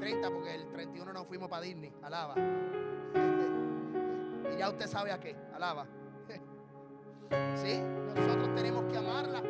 [0.00, 1.92] 30 porque el 31 nos fuimos para Disney.
[2.02, 2.34] Alaba.
[4.50, 5.36] Y ya usted sabe a qué.
[5.54, 5.86] Alaba.
[7.54, 7.80] ¿Sí?
[8.14, 9.40] Nosotros tenemos que amarla.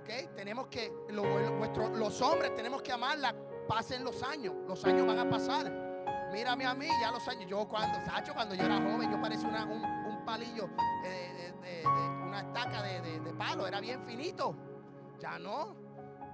[0.00, 0.34] ¿Ok?
[0.36, 3.34] Tenemos que, los hombres tenemos que amarla.
[3.68, 4.54] Pasen los años.
[4.66, 5.70] Los años van a pasar.
[6.32, 7.48] Mírame a mí, ya los años.
[7.48, 10.68] Yo cuando, Sacho, cuando yo era joven, yo parecía una, un, palillo
[11.02, 11.86] de, de
[12.26, 14.54] una estaca de, palo, era bien finito.
[15.18, 15.76] Ya no.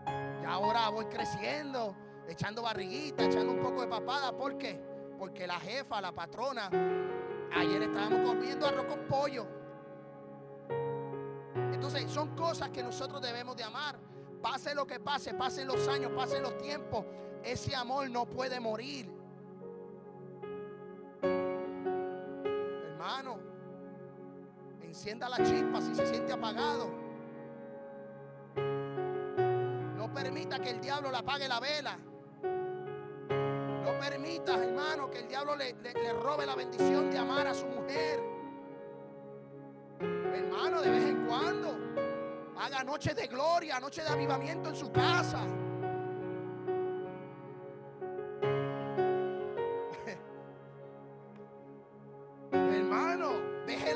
[0.06, 1.96] Ya ahora voy creciendo,
[2.28, 4.32] echando barriguita, echando un poco de papada.
[4.36, 4.80] ¿Por qué?
[5.18, 6.70] Porque la jefa, la patrona,
[7.54, 9.57] ayer estábamos comiendo arroz con pollo.
[11.78, 13.96] Entonces son cosas que nosotros debemos de amar.
[14.42, 17.06] Pase lo que pase, pasen los años, pasen los tiempos.
[17.44, 19.08] Ese amor no puede morir.
[22.90, 23.38] Hermano,
[24.82, 26.90] Encienda la chispa si se siente apagado.
[29.96, 31.96] No permita que el diablo le apague la vela.
[33.84, 37.66] No permita, hermano, que el diablo le, le robe la bendición de amar a su
[37.66, 38.27] mujer.
[40.00, 41.78] Hermano, de vez en cuando,
[42.58, 45.40] haga noche de gloria, noche de avivamiento en su casa.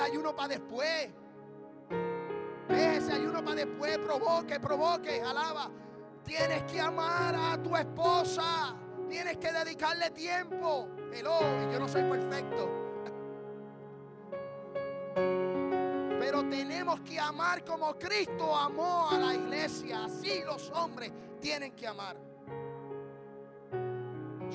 [0.02, 1.08] ayuno para después.
[2.68, 3.98] Deje ese ayuno para después.
[3.98, 5.70] Provoque, provoque, alaba.
[6.24, 8.76] Tienes que amar a tu esposa.
[9.08, 10.88] Tienes que dedicarle tiempo.
[11.12, 11.40] Hello,
[11.70, 12.81] yo no soy perfecto.
[16.52, 20.04] Tenemos que amar como Cristo amó a la iglesia.
[20.04, 22.14] Así los hombres tienen que amar.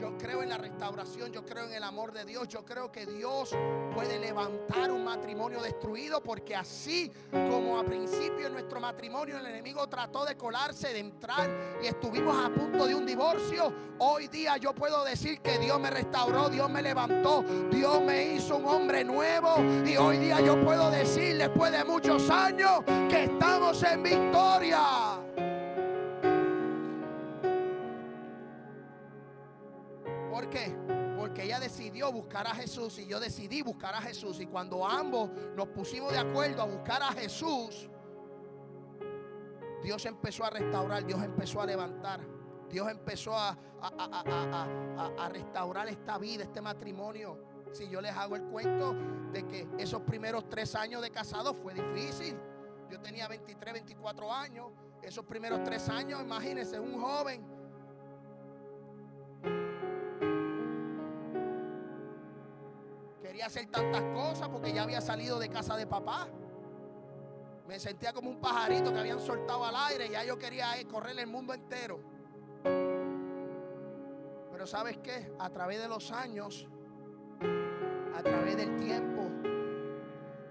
[0.07, 3.05] Yo creo en la restauración, yo creo en el amor de Dios, yo creo que
[3.05, 3.53] Dios
[3.93, 9.85] puede levantar un matrimonio destruido porque así como a principio en nuestro matrimonio el enemigo
[9.89, 11.49] trató de colarse, de entrar
[11.83, 15.89] y estuvimos a punto de un divorcio, hoy día yo puedo decir que Dios me
[15.89, 20.89] restauró, Dios me levantó, Dios me hizo un hombre nuevo y hoy día yo puedo
[20.89, 25.17] decir después de muchos años que estamos en victoria.
[32.05, 34.39] Buscar a Jesús y yo decidí buscar a Jesús.
[34.39, 37.89] Y cuando ambos nos pusimos de acuerdo a buscar a Jesús,
[39.83, 42.21] Dios empezó a restaurar, Dios empezó a levantar.
[42.69, 47.39] Dios empezó a, a, restaurar esta vida, este matrimonio.
[47.71, 48.95] Si yo les hago el cuento
[49.31, 52.37] de que esos primeros tres años de casado fue difícil.
[52.89, 54.71] Yo tenía 23, 24 años.
[55.01, 57.56] Esos primeros tres años, imagínense, un joven
[63.45, 66.27] hacer tantas cosas porque ya había salido de casa de papá.
[67.67, 70.09] Me sentía como un pajarito que habían soltado al aire.
[70.09, 71.99] Ya yo quería eh, correr el mundo entero.
[74.51, 75.31] Pero ¿sabes qué?
[75.39, 76.67] A través de los años,
[78.15, 79.29] a través del tiempo,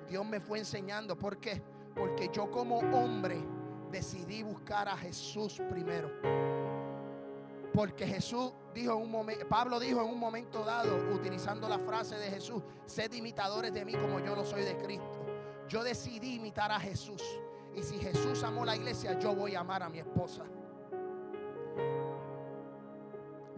[0.08, 1.16] Dios me fue enseñando.
[1.16, 1.62] ¿Por qué?
[1.94, 3.42] Porque yo como hombre
[3.90, 6.10] decidí buscar a Jesús primero.
[7.76, 12.14] Porque Jesús dijo en un momento, Pablo dijo en un momento dado, utilizando la frase
[12.16, 15.26] de Jesús, sed imitadores de mí como yo lo soy de Cristo.
[15.68, 17.22] Yo decidí imitar a Jesús.
[17.74, 20.44] Y si Jesús amó la iglesia, yo voy a amar a mi esposa.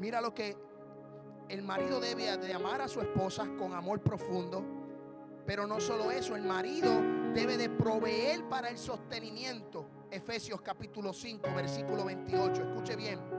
[0.00, 0.56] Mira lo que
[1.48, 4.64] el marido debe de amar a su esposa con amor profundo.
[5.46, 6.90] Pero no solo eso, el marido
[7.32, 9.86] debe de proveer para el sostenimiento.
[10.10, 12.62] Efesios capítulo 5, versículo 28.
[12.62, 13.37] Escuche bien.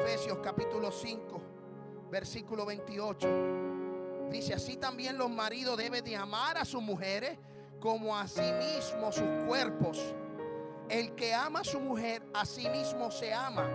[0.00, 1.42] Efesios capítulo 5,
[2.10, 3.28] versículo 28.
[4.30, 7.38] Dice, así también los maridos deben de amar a sus mujeres
[7.80, 10.14] como a sí mismos sus cuerpos.
[10.88, 13.68] El que ama a su mujer, a sí mismo se ama.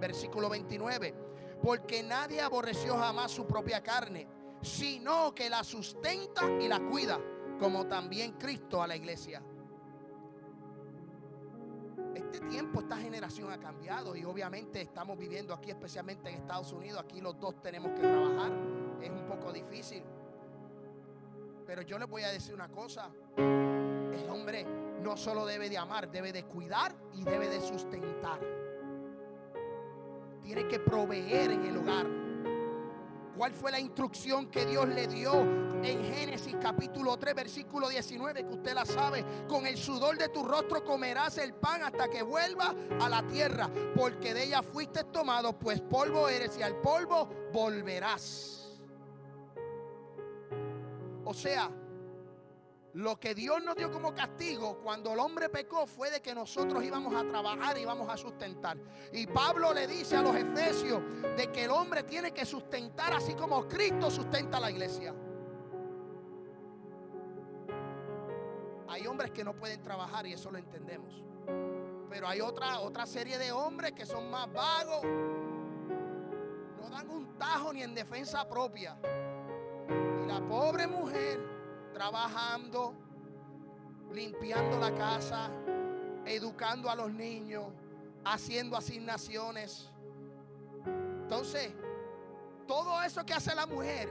[0.00, 1.14] Versículo 29.
[1.62, 4.26] Porque nadie aborreció jamás su propia carne,
[4.62, 7.20] sino que la sustenta y la cuida,
[7.60, 9.40] como también Cristo a la iglesia
[12.14, 17.00] este tiempo, esta generación ha cambiado y obviamente estamos viviendo aquí, especialmente en Estados Unidos,
[17.02, 18.52] aquí los dos tenemos que trabajar,
[19.00, 20.02] es un poco difícil.
[21.66, 24.64] Pero yo les voy a decir una cosa, el hombre
[25.02, 28.40] no solo debe de amar, debe de cuidar y debe de sustentar.
[30.42, 32.21] Tiene que proveer en el hogar.
[33.42, 35.32] ¿Cuál fue la instrucción que Dios le dio
[35.82, 39.24] en Génesis capítulo 3, versículo 19, que usted la sabe?
[39.48, 43.68] Con el sudor de tu rostro comerás el pan hasta que vuelva a la tierra,
[43.96, 48.78] porque de ella fuiste tomado, pues polvo eres y al polvo volverás.
[51.24, 51.68] O sea,
[52.94, 56.84] lo que Dios nos dio como castigo cuando el hombre pecó fue de que nosotros
[56.84, 58.76] íbamos a trabajar y íbamos a sustentar.
[59.12, 61.02] Y Pablo le dice a los efesios
[61.36, 65.14] de que el hombre tiene que sustentar así como Cristo sustenta la iglesia.
[68.88, 71.22] Hay hombres que no pueden trabajar y eso lo entendemos.
[72.10, 75.02] Pero hay otra, otra serie de hombres que son más vagos.
[76.78, 78.98] No dan un tajo ni en defensa propia.
[80.22, 81.51] Y la pobre mujer
[82.02, 82.94] trabajando,
[84.12, 85.48] limpiando la casa,
[86.26, 87.66] educando a los niños,
[88.24, 89.88] haciendo asignaciones.
[91.22, 91.72] Entonces,
[92.66, 94.08] todo eso que hace la mujer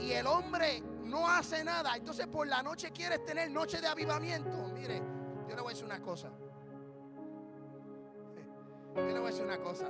[0.00, 4.68] y el hombre no hace nada, entonces por la noche quieres tener noche de avivamiento.
[4.74, 5.00] Mire,
[5.48, 6.28] yo le voy a decir una cosa.
[8.96, 9.86] Yo le voy a decir una cosa.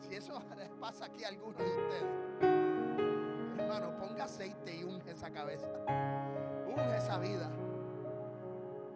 [0.00, 0.40] Si eso
[0.80, 2.25] pasa aquí a algunos de ustedes,
[3.66, 5.66] hermano, ponga aceite y unge esa cabeza.
[6.66, 7.50] Unge esa vida.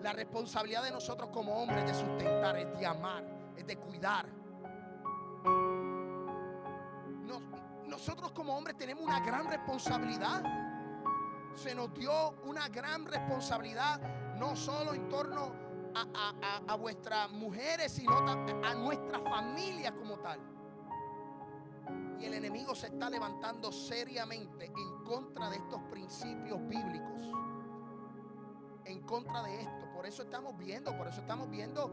[0.02, 3.24] La responsabilidad de nosotros como hombres es de sustentar, es de amar,
[3.56, 4.26] es de cuidar.
[7.86, 10.42] nosotros como hombres tenemos una gran responsabilidad.
[11.54, 14.00] Se nos dio una gran responsabilidad,
[14.38, 15.52] no solo en torno
[15.94, 20.40] a, a vuestras mujeres, sino a nuestra familia como tal.
[22.20, 27.32] Y el enemigo se está levantando seriamente en contra de estos principios bíblicos.
[28.84, 29.86] En contra de esto.
[29.94, 31.90] Por eso estamos viendo, por eso estamos viendo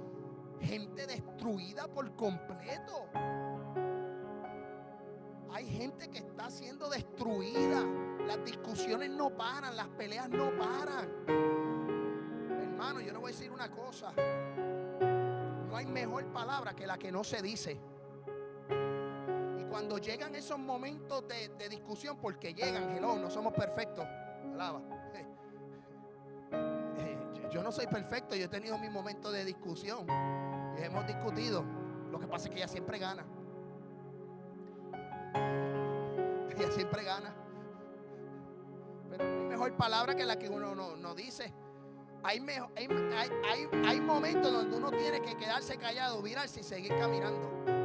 [0.61, 3.07] gente destruida por completo.
[5.51, 7.83] Hay gente que está siendo destruida.
[8.27, 11.09] Las discusiones no paran, las peleas no paran.
[12.61, 14.11] Hermano, yo le voy a decir una cosa.
[15.69, 17.79] No hay mejor palabra que la que no se dice.
[19.77, 24.03] Cuando llegan esos momentos de, discusión, porque llegan, hello, no somos perfectos.
[24.51, 24.81] Alaba.
[27.51, 30.07] Yo no soy perfecto, yo he tenido mis momentos de discusión.
[30.79, 31.63] Hemos discutido.
[32.09, 33.23] Lo que pasa es que ella siempre gana.
[36.55, 37.35] Ella siempre gana.
[39.11, 41.53] Pero no hay mejor palabra que la que uno no, dice.
[42.23, 42.43] Hay,
[43.85, 47.76] hay, momentos donde uno tiene que quedarse callado, virarse y seguir caminando.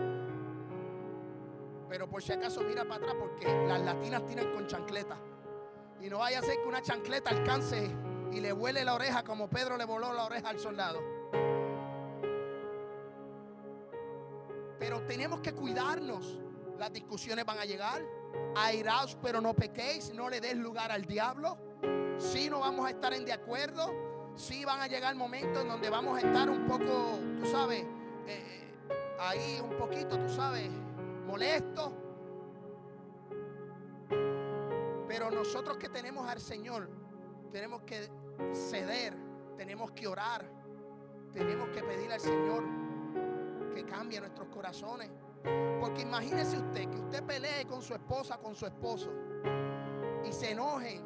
[1.93, 5.19] Pero por si acaso mira para atrás porque las latinas tienen con chancleta.
[6.01, 7.87] Y no vaya a ser que una chancleta alcance
[8.33, 11.03] y le vuele la oreja como Pedro le voló la oreja al soldado.
[14.79, 16.41] Pero tenemos que cuidarnos.
[16.79, 18.03] Las discusiones van a llegar.
[18.57, 20.15] Airaos, pero no pequéis.
[20.15, 21.59] No le des lugar al diablo.
[22.17, 24.33] Si no vamos a estar en de acuerdo.
[24.35, 27.85] Si van a llegar momentos en donde vamos a estar un poco, tú sabes,
[28.27, 28.73] eh,
[29.21, 30.71] ahí un poquito, tú sabes,
[31.33, 31.93] molesto.
[35.09, 36.91] Pero nosotros que tenemos al Señor,
[37.51, 38.11] tenemos que
[38.53, 39.15] ceder,
[39.57, 40.45] tenemos que orar,
[41.33, 42.65] tenemos que pedir al Señor
[43.75, 45.11] que cambie nuestros corazones.
[45.81, 49.11] Porque imagínese usted que usted pelee con su esposa, con su esposo,
[50.25, 51.03] y se enojen,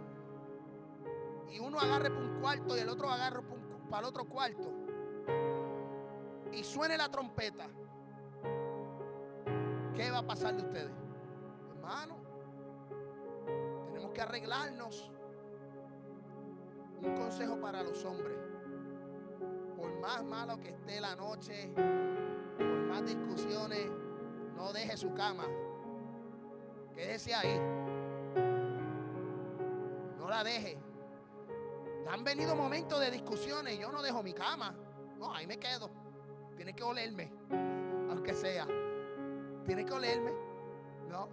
[1.53, 3.43] y uno agarre para un cuarto y el otro agarre
[3.89, 4.73] para el otro cuarto,
[6.53, 7.69] y suene la trompeta.
[9.97, 10.93] ¿Qué va a pasar de ustedes?
[11.71, 12.17] Hermano,
[13.87, 15.11] tenemos que arreglarnos
[17.03, 18.37] un consejo para los hombres.
[19.75, 21.73] Por más malo que esté la noche,
[22.59, 23.91] por más discusiones,
[24.55, 25.45] no deje su cama.
[26.95, 27.59] Quédese ahí.
[30.19, 30.79] No la deje.
[32.11, 33.79] Han venido momentos de discusiones.
[33.79, 34.75] Yo no dejo mi cama.
[35.19, 35.91] No, ahí me quedo.
[36.55, 37.33] Tiene que olerme.
[38.11, 38.67] Aunque sea.
[39.67, 40.33] Tiene que olerme.
[41.09, 41.29] No.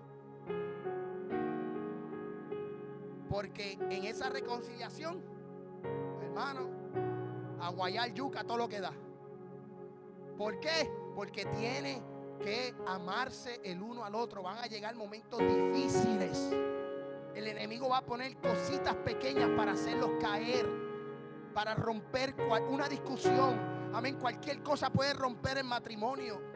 [3.29, 5.33] Porque en esa reconciliación
[6.33, 6.67] hermano,
[7.59, 8.91] a guayar yuca todo lo que da.
[10.37, 10.91] ¿Por qué?
[11.15, 12.01] Porque tiene
[12.41, 14.41] que amarse el uno al otro.
[14.41, 16.51] Van a llegar momentos difíciles.
[17.35, 20.65] El enemigo va a poner cositas pequeñas para hacerlos caer,
[21.53, 22.33] para romper
[22.69, 23.91] una discusión.
[23.93, 24.17] Amén.
[24.19, 26.52] Cualquier cosa puede romper el matrimonio.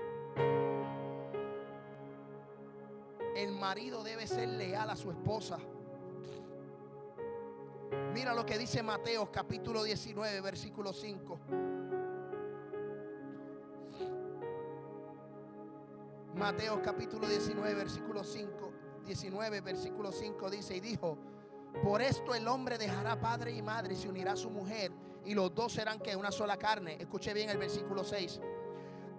[3.37, 5.59] El marido debe ser leal a su esposa.
[8.11, 11.39] Mira lo que dice Mateo capítulo 19, versículo 5.
[16.33, 18.71] Mateo capítulo 19, versículo 5.
[19.05, 21.19] 19, versículo 5 dice y dijo,
[21.83, 24.91] por esto el hombre dejará padre y madre y se unirá a su mujer
[25.25, 26.97] y los dos serán que una sola carne.
[26.99, 28.41] Escuche bien el versículo 6.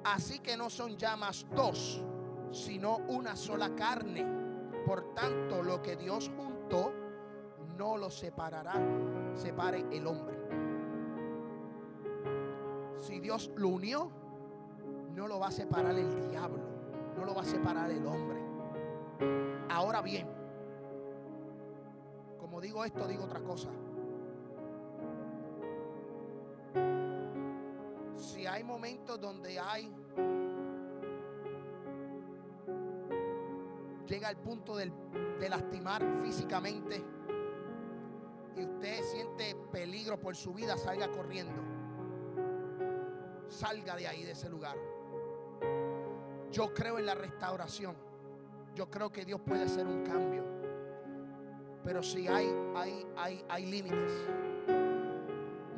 [0.03, 2.03] Así que no son ya más dos,
[2.51, 4.25] sino una sola carne.
[4.87, 6.93] Por tanto, lo que Dios juntó,
[7.77, 8.75] no lo separará,
[9.35, 10.39] separe el hombre.
[12.97, 14.11] Si Dios lo unió,
[15.15, 16.63] no lo va a separar el diablo,
[17.17, 18.39] no lo va a separar el hombre.
[19.69, 20.29] Ahora bien,
[22.39, 23.69] como digo esto, digo otra cosa.
[28.17, 29.93] Si hay momentos donde hay
[34.09, 34.91] llega al punto de
[35.49, 37.05] lastimar físicamente,
[38.59, 41.63] y usted siente peligro por su vida, salga corriendo.
[43.49, 44.77] Salga de ahí, de ese lugar.
[46.51, 47.97] Yo creo en la restauración.
[48.75, 50.45] Yo creo que Dios puede hacer un cambio.
[51.85, 54.13] Pero si hay, hay, hay, hay límites.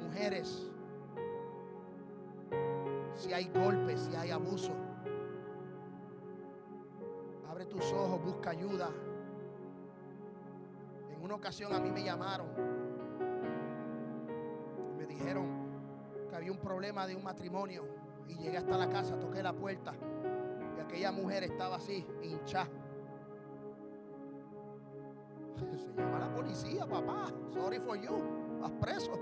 [0.03, 0.70] Mujeres,
[3.14, 4.72] si hay golpes, si hay abuso,
[7.71, 8.91] tus ojos, busca ayuda.
[11.11, 12.81] En una ocasión a mí me llamaron
[15.21, 15.47] dijeron
[16.29, 17.87] que había un problema de un matrimonio
[18.27, 19.93] y llegué hasta la casa, toqué la puerta
[20.77, 22.71] y aquella mujer estaba así, hinchada.
[25.77, 27.27] Se llama la policía, papá.
[27.53, 28.59] Sorry for you.
[28.61, 29.12] Vas preso.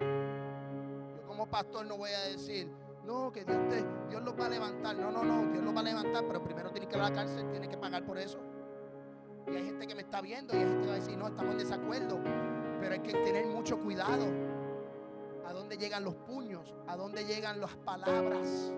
[0.00, 2.72] Yo como pastor no voy a decir,
[3.04, 4.96] no, que Dios, te, Dios los va a levantar.
[4.96, 7.14] No, no, no, Dios los va a levantar, pero primero tiene que ir a la
[7.14, 8.38] cárcel, tiene que pagar por eso.
[9.46, 11.26] Y hay gente que me está viendo y hay gente que va a decir, no,
[11.28, 12.20] estamos en desacuerdo.
[12.80, 14.26] Pero hay que tener mucho cuidado
[15.46, 18.72] a dónde llegan los puños, a dónde llegan las palabras.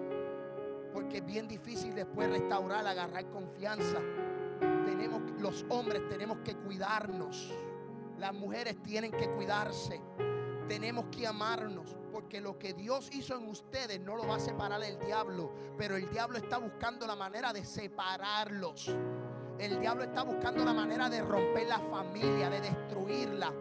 [0.92, 3.98] Porque es bien difícil después restaurar, agarrar confianza.
[4.86, 7.52] Tenemos, los hombres tenemos que cuidarnos.
[8.18, 10.00] Las mujeres tienen que cuidarse.
[10.72, 11.94] Tenemos que amarnos.
[12.10, 15.52] Porque lo que Dios hizo en ustedes no lo va a separar el diablo.
[15.76, 18.88] Pero el diablo está buscando la manera de separarlos.
[19.58, 23.52] El diablo está buscando la manera de romper la familia, de destruirla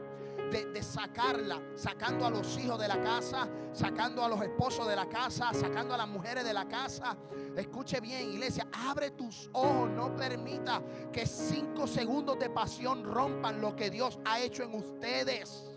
[0.51, 5.07] de, sacarla, sacando a los hijos de la casa, sacando a los esposos de la
[5.07, 7.15] casa, sacando a las mujeres de la casa.
[7.55, 10.81] Escuche bien, iglesia, abre tus ojos, no permita
[11.11, 15.70] que cinco segundos de pasión rompan lo que Dios ha hecho en ustedes.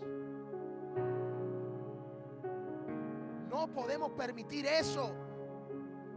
[3.65, 5.11] No podemos permitir eso.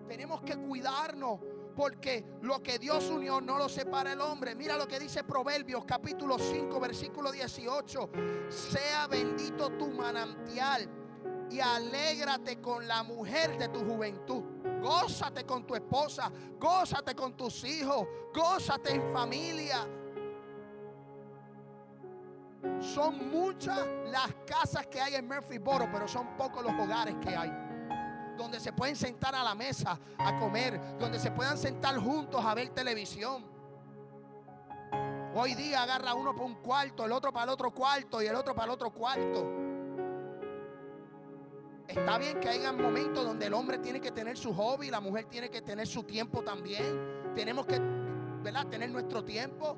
[0.07, 1.41] Tenemos que cuidarnos
[1.75, 4.55] porque lo que Dios unió no lo separa el hombre.
[4.55, 8.11] Mira lo que dice Proverbios capítulo 5 versículo 18.
[8.51, 10.91] Sea bendito tu manantial
[11.51, 14.43] y alégrate con la mujer de tu juventud.
[14.83, 16.31] Gózate con tu esposa,
[16.61, 19.89] gózate con tus hijos, gózate en familia.
[22.81, 27.69] Son muchas las casas que hay en Murphyboro, pero son pocos los hogares que hay
[28.39, 32.55] donde se pueden sentar a la mesa a comer, donde se puedan sentar juntos a
[32.55, 33.45] ver televisión.
[35.35, 38.35] Hoy día agarra uno para un cuarto, el otro para el otro cuarto y el
[38.35, 39.53] otro para el otro cuarto.
[41.87, 45.27] Está bien que haya momentos donde el hombre tiene que tener su hobby, la mujer
[45.27, 47.33] tiene que tener su tiempo también.
[47.35, 47.79] Tenemos que,
[48.43, 48.67] ¿verdad?
[48.67, 49.77] Tener nuestro tiempo.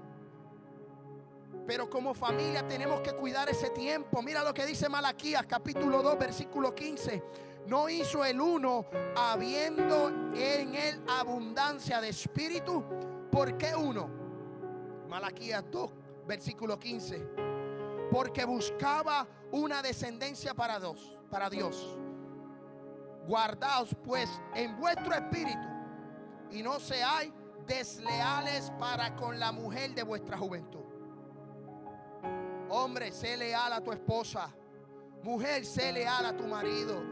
[1.70, 4.20] Pero como familia tenemos que cuidar ese tiempo.
[4.22, 7.22] Mira lo que dice Malaquías capítulo 2 versículo 15
[7.68, 12.82] no hizo el uno habiendo en él abundancia de espíritu.
[13.30, 14.10] ¿Por qué uno?
[15.08, 15.92] Malaquías 2,
[16.26, 17.24] versículo 15.
[18.10, 21.96] Porque buscaba una descendencia para dos, para Dios.
[23.28, 25.68] Guardaos pues en vuestro espíritu
[26.50, 27.32] y no seáis
[27.64, 30.79] desleales para con la mujer de vuestra juventud.
[32.72, 34.48] Hombre, sé leal a tu esposa.
[35.24, 37.02] Mujer, sé leal a tu marido.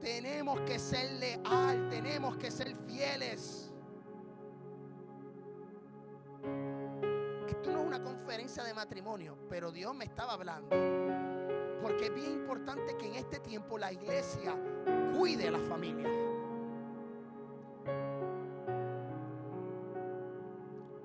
[0.00, 3.72] Tenemos que ser leal, tenemos que ser fieles.
[7.48, 10.68] Esto no es una conferencia de matrimonio, pero Dios me estaba hablando.
[11.82, 14.56] Porque es bien importante que en este tiempo la iglesia
[15.16, 16.27] cuide a la familia.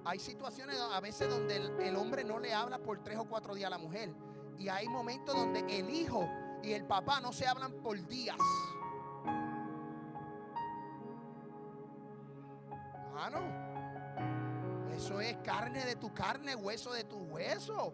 [0.05, 3.67] Hay situaciones a veces donde el, hombre no le habla por tres o cuatro días
[3.67, 4.13] a la mujer.
[4.59, 6.27] Y hay momentos donde el hijo
[6.61, 8.37] y el papá no se hablan por días.
[14.93, 17.93] eso es carne de tu carne, hueso de tu hueso.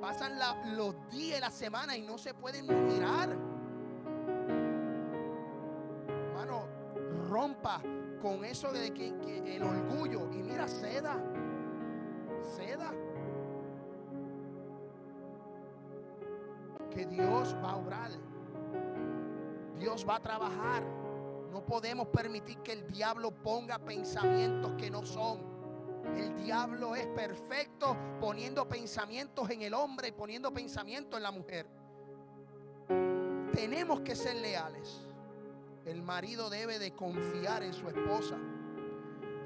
[0.00, 0.38] Pasan
[0.76, 3.43] los días de la semana y no se pueden mirar.
[7.34, 7.82] Rompa
[8.22, 9.08] con eso de que,
[9.56, 10.30] el orgullo.
[10.32, 11.16] Y mira, ceda.
[12.56, 12.92] Ceda.
[16.90, 18.10] Que Dios va a obrar.
[19.76, 20.84] Dios va a trabajar.
[21.50, 25.40] No podemos permitir que el diablo ponga pensamientos que no son.
[26.16, 31.66] El diablo es perfecto poniendo pensamientos en el hombre y poniendo pensamientos en la mujer.
[33.52, 35.08] Tenemos que ser leales.
[35.86, 38.36] El marido debe de confiar en su esposa.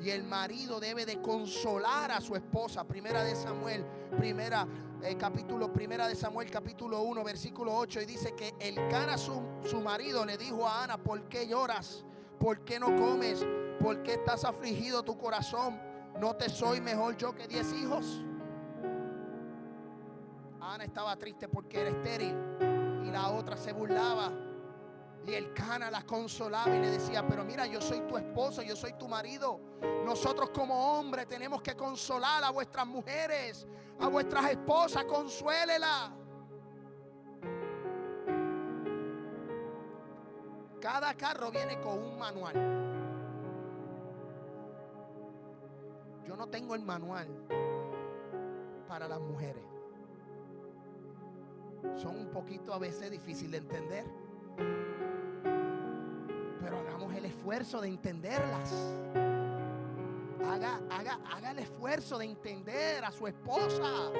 [0.01, 2.85] Y el marido debe de consolar a su esposa.
[2.85, 3.85] Primera de Samuel,
[4.17, 4.67] primera
[5.03, 8.03] eh, capítulo, primera de Samuel, capítulo 1, versículo 8.
[8.03, 12.05] Y dice que el cara su, su marido le dijo a Ana, ¿por qué lloras?
[12.39, 13.45] ¿Por qué no comes?
[13.81, 15.81] ¿Por qué estás afligido tu corazón?
[16.21, 18.25] ¿No te soy mejor yo que diez hijos?
[20.61, 22.37] Ana estaba triste porque era estéril
[23.05, 24.48] y la otra se burlaba.
[25.29, 28.75] Y el cana la consolaba y le decía, pero mira, yo soy tu esposo, yo
[28.75, 29.61] soy tu marido.
[30.03, 33.67] Nosotros como hombres tenemos que consolar a vuestras mujeres,
[34.01, 36.15] a vuestras esposas, consuélela.
[40.81, 42.55] Cada carro viene con un manual.
[46.27, 47.29] Yo no tengo el manual
[48.89, 49.65] para las mujeres.
[51.97, 54.28] Son un poquito a veces difíciles de entender
[57.49, 58.71] esfuerzo de entenderlas.
[60.47, 64.13] Haga, haga, haga el esfuerzo de entender a su esposa.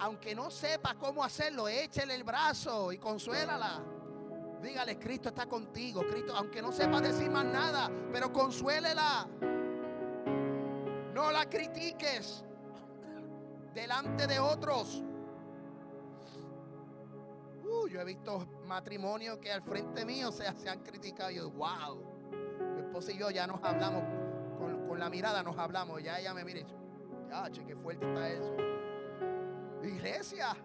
[0.00, 3.80] Aunque no sepa cómo hacerlo, échele el brazo y consuélala.
[4.60, 6.04] Dígale, Cristo está contigo.
[6.04, 9.28] Cristo, aunque no sepa decir más nada, pero consuélela.
[11.14, 12.44] No la critiques
[13.72, 15.04] delante de otros.
[17.62, 21.30] Uh, yo he visto matrimonios que al frente mío se, han criticado.
[21.30, 22.30] Yo, wow.
[22.74, 24.04] Mi esposa y yo ya nos hablamos,
[24.86, 26.02] con, la mirada nos hablamos.
[26.02, 26.64] Ya ella me mire,
[27.28, 28.54] Ya, che, qué fuerte está eso.
[29.82, 30.56] Iglesia,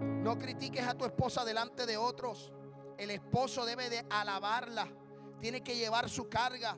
[0.00, 2.52] no critiques a tu esposa delante de otros.
[2.98, 4.88] El esposo debe de alabarla.
[5.38, 6.76] Tiene que llevar su carga.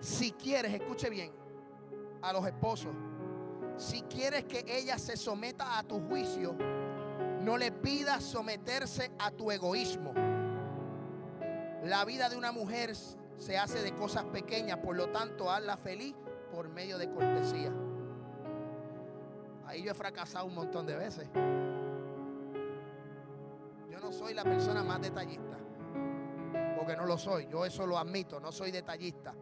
[0.00, 1.32] Si quieres, escuche bien,
[2.22, 2.94] a los esposos.
[3.76, 6.56] Si quieres que ella se someta a tu juicio,
[7.48, 10.12] no le pidas someterse a tu egoísmo.
[11.82, 16.14] La vida de una mujer se hace de cosas pequeñas, por lo tanto, hazla feliz
[16.52, 17.72] por medio de cortesía.
[19.64, 21.26] Ahí yo he fracasado un montón de veces.
[23.90, 25.56] Yo no soy la persona más detallista,
[26.76, 27.48] porque no lo soy.
[27.50, 29.34] Yo eso lo admito, no soy detallista.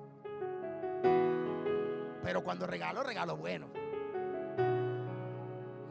[2.23, 3.67] Pero cuando regalo, regalo bueno.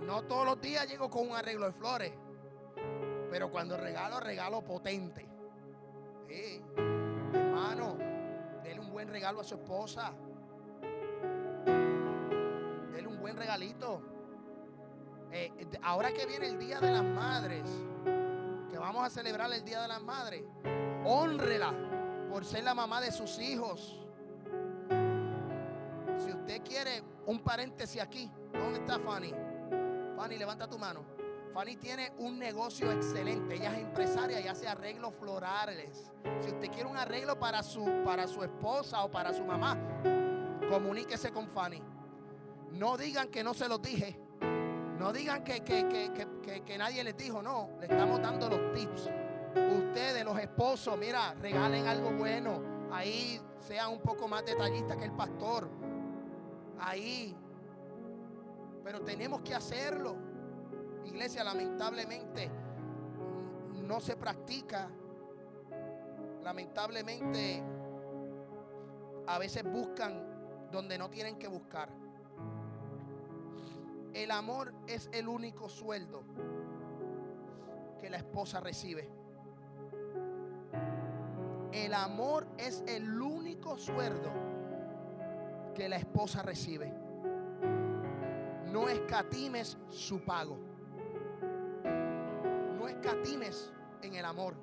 [0.05, 2.13] No todos los días llego con un arreglo de flores.
[3.31, 5.27] Pero cuando regalo, regalo potente.
[6.27, 6.61] Sí.
[7.33, 7.97] Hermano,
[8.63, 10.13] dele un buen regalo a su esposa.
[12.91, 14.01] Dele un buen regalito.
[15.31, 15.51] Eh,
[15.81, 17.67] ahora que viene el Día de las Madres,
[18.71, 20.43] que vamos a celebrar el Día de las Madres,
[21.03, 21.73] honrela
[22.29, 24.05] por ser la mamá de sus hijos.
[26.17, 29.33] Si usted quiere un paréntesis aquí, ¿dónde está Fanny?
[30.15, 31.03] Fanny, levanta tu mano.
[31.53, 33.55] Fanny tiene un negocio excelente.
[33.55, 36.11] Ella es empresaria y hace arreglos florales.
[36.41, 39.77] Si usted quiere un arreglo para su, para su esposa o para su mamá,
[40.69, 41.81] comuníquese con Fanny.
[42.71, 44.19] No digan que no se los dije.
[44.97, 47.41] No digan que, que, nadie les dijo.
[47.41, 49.09] No, le estamos dando los tips.
[49.77, 52.61] Ustedes, los esposos, mira, regalen algo bueno.
[52.91, 55.69] Ahí sean un poco más detallistas que el pastor.
[56.79, 57.35] Ahí
[58.85, 60.15] pero tenemos que hacerlo.
[61.05, 62.51] Iglesia, lamentablemente
[63.73, 64.87] no se practica.
[66.43, 67.63] Lamentablemente
[69.25, 71.89] a veces buscan donde no tienen que buscar.
[74.13, 76.21] El amor es el único sueldo
[77.99, 79.09] que la esposa recibe.
[81.71, 84.29] El amor es el único sueldo
[85.73, 87.04] que la esposa recibe
[88.75, 90.57] no escatimes su pago.
[92.77, 93.71] No escatimes
[94.01, 94.53] en el amor.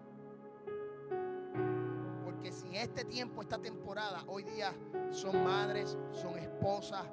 [2.23, 4.75] Porque si este tiempo, esta temporada, hoy día
[5.11, 7.07] son madres, son esposas,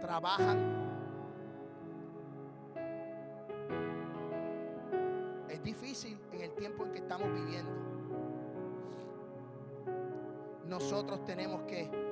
[0.00, 0.56] trabajan.
[5.50, 7.72] Es difícil en el tiempo en que estamos viviendo.
[10.66, 12.11] Nosotros tenemos que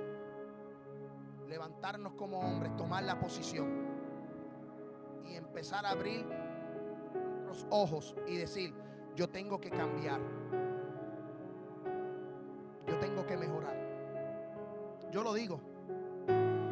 [1.50, 3.68] levantarnos como hombres, tomar la posición
[5.26, 6.24] y empezar a abrir
[7.44, 8.72] los ojos y decir,
[9.16, 10.20] yo tengo que cambiar.
[12.86, 13.76] Yo tengo que mejorar.
[15.10, 15.60] Yo lo digo.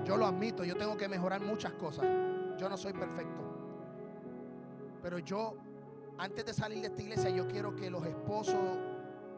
[0.05, 2.07] Yo lo admito, yo tengo que mejorar muchas cosas.
[2.57, 3.43] Yo no soy perfecto.
[5.03, 5.57] Pero yo,
[6.19, 8.79] antes de salir de esta iglesia, yo quiero que los esposos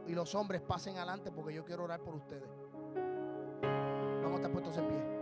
[0.06, 2.48] y los hombres pasen adelante porque yo quiero orar por ustedes.
[4.22, 5.19] Vamos a estar puestos en pie.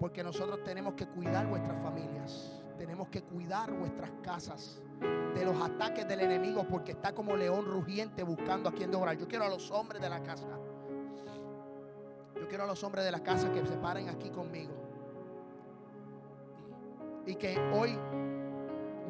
[0.00, 2.50] Porque nosotros tenemos que cuidar nuestras familias.
[2.78, 4.80] Tenemos que cuidar nuestras casas
[5.34, 9.18] de los ataques del enemigo porque está como león rugiente buscando a quien devorar.
[9.18, 10.46] Yo quiero a los hombres de la casa.
[12.34, 14.72] Yo quiero a los hombres de la casa que se paren aquí conmigo.
[17.26, 17.98] Y que hoy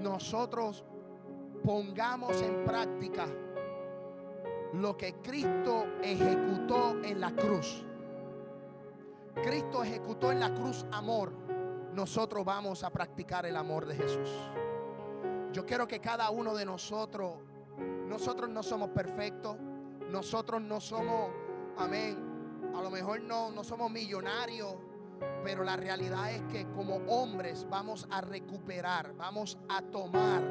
[0.03, 0.85] nosotros
[1.65, 3.27] pongamos en práctica
[4.73, 7.85] lo que Cristo ejecutó en la cruz.
[9.35, 11.33] Cristo ejecutó en la cruz amor,
[11.95, 14.31] nosotros vamos a practicar el amor de Jesús.
[15.53, 17.35] Yo quiero que cada uno de nosotros,
[18.07, 19.57] nosotros no somos perfectos,
[20.11, 21.31] nosotros no somos,
[21.79, 22.17] amén,
[22.75, 24.75] a lo mejor no, no somos millonarios,
[25.43, 30.43] pero la realidad es que como hombres vamos a recuperar, vamos a tomar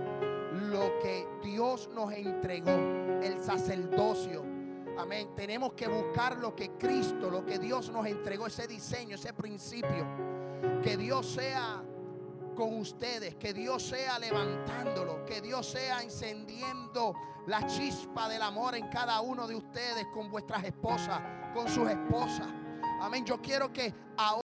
[0.51, 2.71] lo que Dios nos entregó,
[3.21, 4.58] el sacerdocio
[4.99, 5.33] Amén.
[5.33, 10.05] Tenemos que buscar lo que Cristo, lo que Dios nos entregó, ese diseño, ese principio.
[10.83, 11.81] Que Dios sea
[12.53, 17.13] con ustedes, que Dios sea levantándolo, que Dios sea encendiendo
[17.47, 21.21] la chispa del amor en cada uno de ustedes con vuestras esposas,
[21.53, 22.47] con sus esposas.
[22.99, 23.23] Amén.
[23.25, 24.48] Yo quiero que ahora...